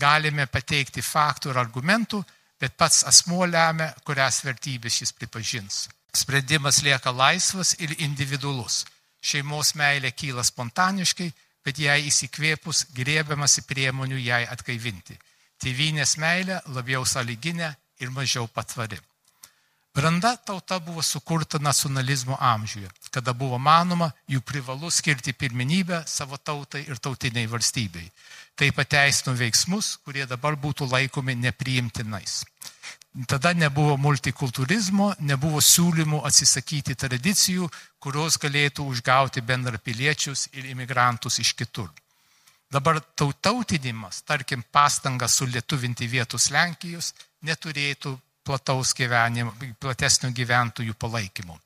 Galime 0.00 0.46
pateikti 0.48 1.04
faktų 1.04 1.52
ir 1.52 1.60
argumentų, 1.60 2.22
bet 2.58 2.78
pats 2.80 3.02
asmuo 3.10 3.44
lemia, 3.44 3.90
kurias 4.00 4.40
vertybės 4.46 5.02
jis 5.02 5.12
pripažins. 5.12 5.88
Sprendimas 6.16 6.80
lieka 6.86 7.12
laisvas 7.12 7.74
ir 7.78 7.92
individualus. 7.98 8.86
Šeimos 9.20 9.74
meilė 9.76 10.14
kyla 10.16 10.46
spontaniškai, 10.48 11.28
bet 11.66 11.84
jai 11.84 11.98
įsikvėpus 12.08 12.86
grėbiamasi 12.96 13.66
priemonių 13.68 14.22
jai 14.24 14.46
atgaivinti. 14.48 15.18
Tėvynės 15.58 16.16
meilė 16.22 16.60
labiau 16.74 17.04
saliginė 17.06 17.74
ir 18.00 18.10
mažiau 18.14 18.46
patvari. 18.46 18.98
Branda 19.98 20.36
tauta 20.36 20.78
buvo 20.78 21.02
sukurta 21.02 21.58
nacionalizmo 21.58 22.36
amžiuje, 22.40 22.86
kada 23.10 23.32
buvo 23.34 23.58
manoma, 23.58 24.12
jų 24.30 24.44
privalu 24.46 24.92
skirti 24.94 25.32
pirminybę 25.34 26.04
savo 26.06 26.36
tautai 26.38 26.84
ir 26.86 27.00
tautiniai 27.02 27.48
valstybei. 27.50 28.06
Tai 28.54 28.70
pateisino 28.76 29.34
veiksmus, 29.34 29.96
kurie 30.06 30.26
dabar 30.26 30.54
būtų 30.54 30.86
laikomi 30.92 31.34
nepriimtinais. 31.34 32.44
Tada 33.26 33.50
nebuvo 33.58 33.96
multikulturizmo, 33.98 35.14
nebuvo 35.18 35.58
siūlymų 35.64 36.20
atsisakyti 36.28 36.94
tradicijų, 36.94 37.66
kurios 37.98 38.38
galėtų 38.38 38.86
užgauti 38.86 39.42
bendrapiliečius 39.42 40.46
ir 40.52 40.70
imigrantus 40.70 41.40
iš 41.42 41.56
kitur. 41.58 41.90
Dabar 42.70 43.00
tautinimas, 43.40 44.22
tarkim, 44.28 44.62
pastanga 44.72 45.28
sulietuvinti 45.28 46.06
vietos 46.10 46.50
Lenkijos, 46.52 47.14
neturėtų 47.40 48.12
plataus 48.44 48.92
gyvenimo, 48.96 49.54
platesnio 49.80 50.30
gyventojų 50.36 50.96
palaikymo. 51.00 51.56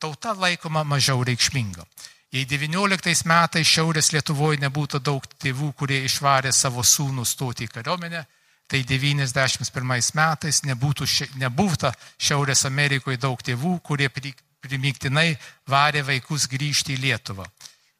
Tauta 0.00 0.32
laikoma 0.36 0.84
mažiau 0.84 1.24
reikšminga. 1.24 1.84
Jei 2.32 2.44
XIX 2.48 3.22
metais 3.28 3.68
Šiaurės 3.68 4.10
Lietuvoje 4.12 4.58
nebūtų 4.64 5.00
daug 5.00 5.24
tėvų, 5.40 5.70
kurie 5.78 6.02
išvarė 6.04 6.52
savo 6.52 6.82
sūnų 6.84 7.24
stoti 7.24 7.68
į 7.68 7.72
kariuomenę, 7.76 8.24
tai 8.66 8.82
91 8.84 9.86
metais 10.18 10.62
nebūtų, 10.66 11.06
nebūtų 11.40 11.92
Šiaurės 12.18 12.66
Amerikoje 12.66 13.20
daug 13.22 13.40
tėvų, 13.40 13.78
kurie 13.80 14.10
primiktinai 14.10 15.36
varė 15.70 16.02
vaikus 16.10 16.48
grįžti 16.50 16.96
į 16.96 17.02
Lietuvą. 17.06 17.46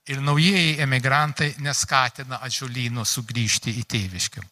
Ir 0.07 0.21
naujieji 0.23 0.77
emigrantai 0.83 1.55
neskatina 1.59 2.39
atžulyno 2.47 3.05
sugrįžti 3.05 3.75
į 3.81 3.83
tėviškę. 3.91 4.45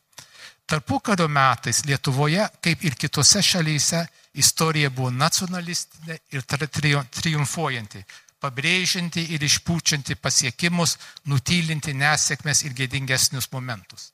Tarpukario 0.66 1.28
metais 1.28 1.84
Lietuvoje, 1.84 2.46
kaip 2.64 2.84
ir 2.88 2.96
kitose 2.96 3.42
šalyse, 3.44 4.00
istorija 4.40 4.90
buvo 4.90 5.10
nacionalistinė 5.12 6.16
ir 6.32 6.42
triumfuojanti, 6.48 8.00
pabrėžianti 8.40 9.26
ir 9.36 9.44
išpūčianti 9.44 10.16
pasiekimus, 10.16 10.96
nutylinti 11.30 11.94
nesėkmės 11.94 12.64
ir 12.64 12.74
gėdingesnius 12.80 13.50
momentus. 13.52 14.10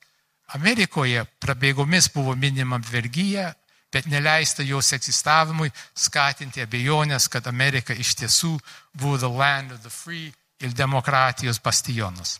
Amerikoje 0.53 1.23
prabėgomis 1.39 2.11
buvo 2.13 2.35
minima 2.35 2.77
vergyja, 2.91 3.53
bet 3.91 4.07
neleista 4.11 4.63
jos 4.63 4.91
egzistavimui 4.95 5.71
skatinti 5.95 6.61
abejonės, 6.63 7.27
kad 7.31 7.47
Amerika 7.47 7.95
iš 7.95 8.13
tiesų 8.19 8.57
buvo 8.93 9.17
the 9.17 9.31
land 9.31 9.71
of 9.71 9.81
the 9.81 9.89
free 9.89 10.31
ir 10.61 10.73
demokratijos 10.77 11.59
bastionas. 11.63 12.39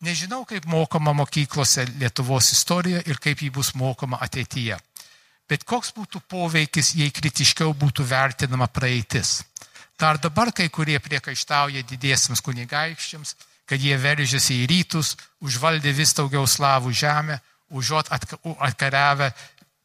Nežinau, 0.00 0.44
kaip 0.46 0.66
mokoma 0.70 1.12
mokyklose 1.12 1.84
Lietuvos 1.98 2.52
istorija 2.54 3.02
ir 3.06 3.18
kaip 3.18 3.42
ji 3.42 3.50
bus 3.50 3.72
mokoma 3.74 4.20
ateityje. 4.22 4.78
Bet 5.48 5.64
koks 5.64 5.90
būtų 5.96 6.20
poveikis, 6.28 6.92
jei 6.94 7.10
kritiškiau 7.10 7.72
būtų 7.74 8.04
vertinama 8.06 8.68
praeitis. 8.68 9.40
Dar 9.98 10.20
dabar 10.22 10.52
kai 10.54 10.68
kurie 10.70 10.98
priekaištauja 11.02 11.82
didiesiams 11.82 12.44
kunigaikščiams, 12.46 13.34
kad 13.66 13.82
jie 13.82 13.96
veržiasi 13.98 14.62
į 14.62 14.68
rytus, 14.70 15.16
užvaldė 15.42 15.90
vis 15.96 16.14
daugiau 16.14 16.46
slavų 16.46 16.92
žemę, 16.94 17.40
užuot 17.74 18.12
atkariavę 18.12 19.32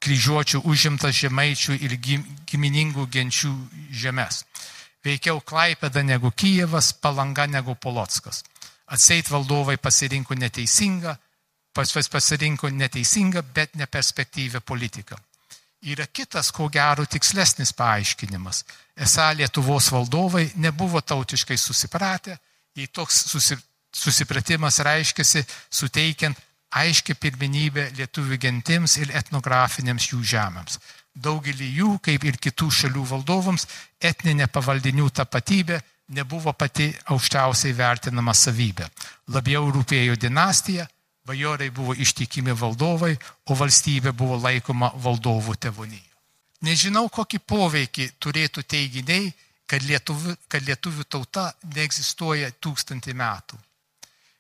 kryžiuočių 0.04 0.62
užimtas 0.68 1.16
žemaičių 1.16 1.80
ir 1.80 1.98
giminingų 2.52 3.08
genčių 3.10 3.54
žemės. 4.04 4.44
Veikiau 5.04 5.42
Klaipeda 5.42 6.04
negu 6.04 6.32
Kijevas, 6.32 6.94
Palanga 6.94 7.48
negu 7.48 7.76
Polotskas. 7.76 8.44
Atseit 8.88 9.30
valdovai 9.32 9.78
pasirinko 9.78 10.36
neteisingą, 10.36 11.16
pas 11.74 11.92
pasirinko 12.12 12.70
neteisingą, 12.70 13.42
bet 13.54 13.76
neperspektyvę 13.76 14.62
politiką. 14.62 15.18
Yra 15.84 16.08
kitas, 16.08 16.52
ko 16.52 16.70
gero, 16.72 17.04
tikslesnis 17.06 17.74
paaiškinimas. 17.76 18.64
Esą 18.96 19.34
Lietuvos 19.36 19.90
valdovai 19.92 20.46
nebuvo 20.56 21.02
tautiškai 21.02 21.58
susipratę, 21.58 22.38
jei 22.76 22.88
toks 22.88 23.26
susi, 23.28 23.58
susipratimas 23.92 24.80
reiškiasi 24.80 25.44
suteikiant 25.70 26.40
aiškę 26.80 27.16
pirminybę 27.16 27.90
lietuvių 27.98 28.38
gentims 28.42 28.98
ir 29.02 29.14
etnografiniams 29.16 30.10
jų 30.12 30.22
žemėms. 30.34 30.80
Daugelį 31.14 31.68
jų, 31.78 31.90
kaip 32.02 32.24
ir 32.26 32.40
kitų 32.42 32.70
šalių 32.74 33.04
valdovams, 33.12 33.68
etninė 34.02 34.48
pavaldinių 34.50 35.10
tapatybė 35.14 35.80
nebuvo 36.14 36.54
pati 36.54 36.90
aukščiausiai 37.14 37.76
vertinama 37.78 38.34
savybė. 38.34 38.88
Labiau 39.34 39.70
rūpėjo 39.72 40.18
dinastija, 40.20 40.88
bajorai 41.26 41.70
buvo 41.72 41.94
ištikimi 41.94 42.56
valdovai, 42.58 43.14
o 43.50 43.56
valstybė 43.56 44.12
buvo 44.12 44.40
laikoma 44.42 44.92
valdovų 44.96 45.56
tevonyje. 45.56 46.10
Nežinau, 46.64 47.10
kokį 47.12 47.40
poveikį 47.44 48.10
turėtų 48.24 48.64
teiginiai, 48.64 49.34
kad 49.68 49.84
lietuvių, 49.84 50.36
kad 50.48 50.64
lietuvių 50.64 51.04
tauta 51.10 51.50
neegzistuoja 51.76 52.52
tūkstantį 52.64 53.16
metų. 53.20 53.60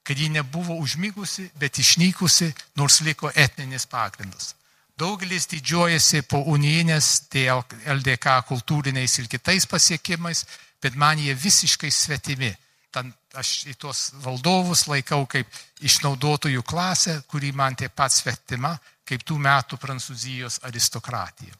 Kad 0.03 0.17
ji 0.19 0.29
nebuvo 0.29 0.75
užmygusi, 0.83 1.49
bet 1.55 1.79
išnykusi, 1.79 2.51
nors 2.75 3.01
liko 3.01 3.31
etninis 3.35 3.85
pagrindas. 3.85 4.53
Daugelis 4.99 5.47
didžiuojasi 5.49 6.21
po 6.29 6.43
unijinės 6.53 7.23
LDK 7.33 8.35
kultūriniais 8.47 9.15
ir 9.19 9.29
kitais 9.31 9.65
pasiekimais, 9.65 10.45
bet 10.83 10.95
man 10.95 11.19
jie 11.19 11.33
visiškai 11.33 11.89
svetimi. 11.91 12.51
Tan 12.93 13.09
aš 13.33 13.65
į 13.71 13.73
tuos 13.81 14.11
valdovus 14.21 14.85
laikau 14.91 15.25
kaip 15.25 15.49
išnaudotojų 15.81 16.61
klasę, 16.61 17.23
kuri 17.27 17.51
man 17.51 17.75
taip 17.75 17.95
pat 17.97 18.13
svetima, 18.13 18.75
kaip 19.03 19.25
tų 19.25 19.39
metų 19.41 19.79
Prancūzijos 19.81 20.59
aristokratija. 20.67 21.55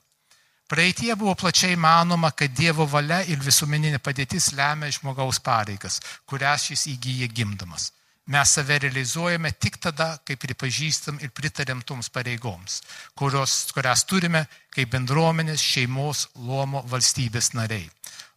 Praeitie 0.70 1.16
buvo 1.16 1.34
plačiai 1.36 1.76
manoma, 1.76 2.32
kad 2.32 2.54
Dievo 2.54 2.86
valia 2.90 3.24
ir 3.30 3.42
visuomeninė 3.42 4.00
padėtis 4.00 4.54
lemia 4.58 4.92
žmogaus 4.94 5.42
pareigas, 5.44 6.00
kurias 6.26 6.70
šis 6.70 6.88
įgyja 6.94 7.28
gimdamas. 7.34 7.92
Mes 8.26 8.52
save 8.56 8.78
realizuojame 8.80 9.52
tik 9.60 9.82
tada, 9.84 10.14
kai 10.24 10.38
pripažįstam 10.40 11.18
ir 11.20 11.34
pritarėm 11.36 11.82
toms 11.84 12.08
pareigoms, 12.08 12.78
kurios, 13.20 13.74
kurias 13.76 14.06
turime 14.08 14.46
kaip 14.72 14.94
bendruomenės, 14.94 15.60
šeimos, 15.60 16.30
luomo, 16.40 16.86
valstybės 16.88 17.52
nariai. 17.58 17.90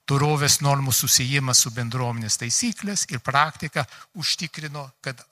Dorovės 0.07 0.59
normų 0.63 0.93
susijimas 0.95 1.63
su 1.63 1.71
bendruomenės 1.75 2.39
taisyklės 2.39 3.07
ir 3.11 3.23
praktika 3.27 3.87
užtikrino, 4.19 4.85
kad 5.03 5.23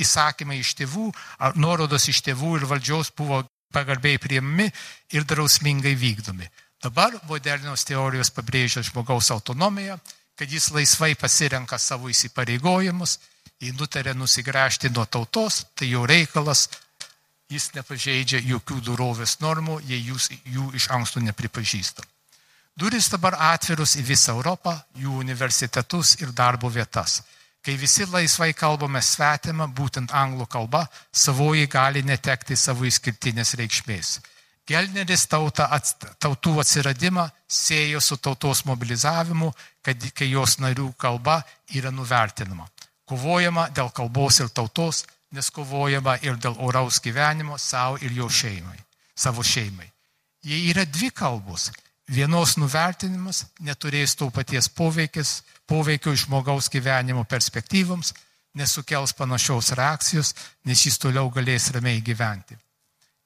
įsakymai 0.00 0.60
iš 0.60 0.74
tėvų, 0.80 1.10
nuorodos 1.56 2.08
iš 2.12 2.20
tėvų 2.28 2.58
ir 2.58 2.68
valdžiaus 2.68 3.12
buvo 3.16 3.42
pagarbiai 3.72 4.20
priimami 4.20 4.68
ir 5.16 5.24
drausmingai 5.28 5.94
vykdomi. 5.96 6.48
Dabar 6.84 7.16
modernios 7.28 7.84
teorijos 7.88 8.28
pabrėžia 8.36 8.84
žmogaus 8.84 9.30
autonomiją, 9.32 9.96
kad 10.36 10.50
jis 10.50 10.70
laisvai 10.74 11.14
pasirenka 11.14 11.78
savo 11.78 12.10
įsipareigojimus, 12.10 13.18
jei 13.60 13.74
nutarė 13.78 14.14
nusigręžti 14.18 14.90
nuo 14.94 15.06
tautos, 15.06 15.64
tai 15.74 15.90
jo 15.92 16.06
reikalas, 16.06 16.68
jis 17.50 17.70
nepažeidžia 17.76 18.40
jokių 18.42 18.80
dorovės 18.88 19.38
normų, 19.40 19.80
jei 19.86 20.00
jūs 20.10 20.30
jų 20.44 20.72
iš 20.74 20.88
anksto 20.90 21.22
nepripažįstam. 21.22 22.06
Duris 22.74 23.06
dabar 23.12 23.36
atvirus 23.54 23.94
į 24.00 24.02
visą 24.08 24.34
Europą, 24.34 24.74
jų 24.98 25.20
universitetus 25.22 26.16
ir 26.18 26.32
darbo 26.34 26.68
vietas. 26.68 27.20
Kai 27.64 27.76
visi 27.80 28.04
laisvai 28.10 28.50
kalbame 28.52 29.00
svetimą, 29.00 29.68
būtent 29.72 30.12
anglų 30.12 30.48
kalba, 30.50 30.82
savoji 31.12 31.68
gali 31.70 32.02
netekti 32.02 32.56
savo 32.58 32.84
išskirtinės 32.84 33.54
reikšmės. 33.60 34.18
Gelneris 34.68 35.26
tauta, 35.28 35.68
tautų 36.18 36.58
atsiradimą 36.60 37.28
siejo 37.48 38.00
su 38.00 38.16
tautos 38.16 38.64
mobilizavimu, 38.64 39.52
kad, 39.84 40.00
kai 40.16 40.30
jos 40.32 40.58
narių 40.62 40.92
kalba 40.98 41.42
yra 41.74 41.92
nuvertinama. 41.92 42.66
Kovojama 43.04 43.68
dėl 43.76 43.90
kalbos 43.92 44.40
ir 44.40 44.48
tautos, 44.48 45.04
nes 45.34 45.50
kovojama 45.50 46.16
ir 46.24 46.38
dėl 46.40 46.56
oraus 46.62 47.00
gyvenimo 47.04 47.58
savo 47.58 47.98
ir 48.00 48.12
jo 48.16 48.28
šeimai, 48.30 48.78
savo 49.14 49.42
šeimai. 49.44 49.90
Jei 50.44 50.68
yra 50.70 50.84
dvi 50.84 51.10
kalbos, 51.10 51.70
vienos 52.08 52.56
nuvertinimas 52.60 53.44
neturės 53.60 54.16
to 54.16 54.30
paties 54.30 54.68
poveikis, 54.68 55.42
poveikio 55.66 56.14
žmogaus 56.16 56.68
gyvenimo 56.72 57.24
perspektyvams, 57.24 58.12
nesukels 58.54 59.14
panašios 59.18 59.72
reakcijos, 59.74 60.34
nes 60.64 60.86
jis 60.86 60.98
toliau 60.98 61.30
galės 61.32 61.70
ramiai 61.74 62.02
gyventi. 62.04 62.56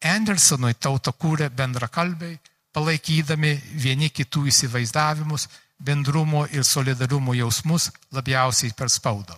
Andersonui 0.04 0.74
tautą 0.78 1.12
kūrė 1.12 1.50
bendrakalbiai, 1.50 2.38
palaikydami 2.72 3.52
vieni 3.82 4.10
kitų 4.14 4.46
įsivaizdavimus, 4.52 5.48
bendrumo 5.78 6.46
ir 6.52 6.64
solidarumo 6.64 7.34
jausmus 7.34 7.90
labiausiai 8.12 8.74
per 8.76 8.90
spaudą. 8.90 9.36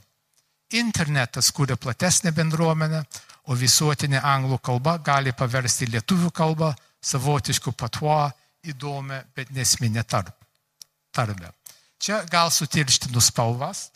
Internetas 0.73 1.51
kūrė 1.53 1.77
platesnę 1.77 2.33
bendruomenę, 2.33 3.03
o 3.51 3.57
visuotinė 3.59 4.21
anglų 4.23 4.61
kalba 4.63 4.99
gali 5.03 5.33
paversti 5.33 5.89
lietuvių 5.91 6.31
kalbą 6.31 6.75
savotiškų 7.03 7.73
patuo 7.73 8.31
įdomią, 8.63 9.23
bet 9.35 9.51
nesminę 9.51 10.05
tarmę. 10.05 11.51
Čia 12.01 12.23
gal 12.31 12.51
sutirštinu 12.51 13.21
spalvas. 13.21 13.91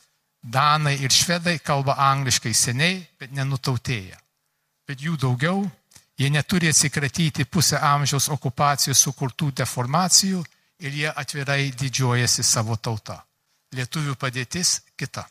Danai 0.45 0.99
ir 1.01 1.13
švedai 1.13 1.57
kalba 1.65 1.95
angliškai 2.11 2.53
seniai, 2.53 2.99
bet 3.17 3.33
nenutautėja. 3.33 4.19
Bet 4.85 5.01
jų 5.01 5.17
daugiau, 5.17 5.63
jie 6.21 6.29
neturi 6.29 6.69
atsikratyti 6.69 7.47
pusę 7.49 7.79
amžiaus 7.81 8.29
okupacijos 8.29 9.01
sukurtų 9.07 9.55
deformacijų 9.63 10.43
ir 10.81 10.91
jie 10.91 11.11
atvirai 11.11 11.71
didžiuojasi 11.79 12.43
savo 12.43 12.77
tautą. 12.77 13.19
Lietuvių 13.75 14.15
padėtis 14.19 14.81
kita. 14.97 15.27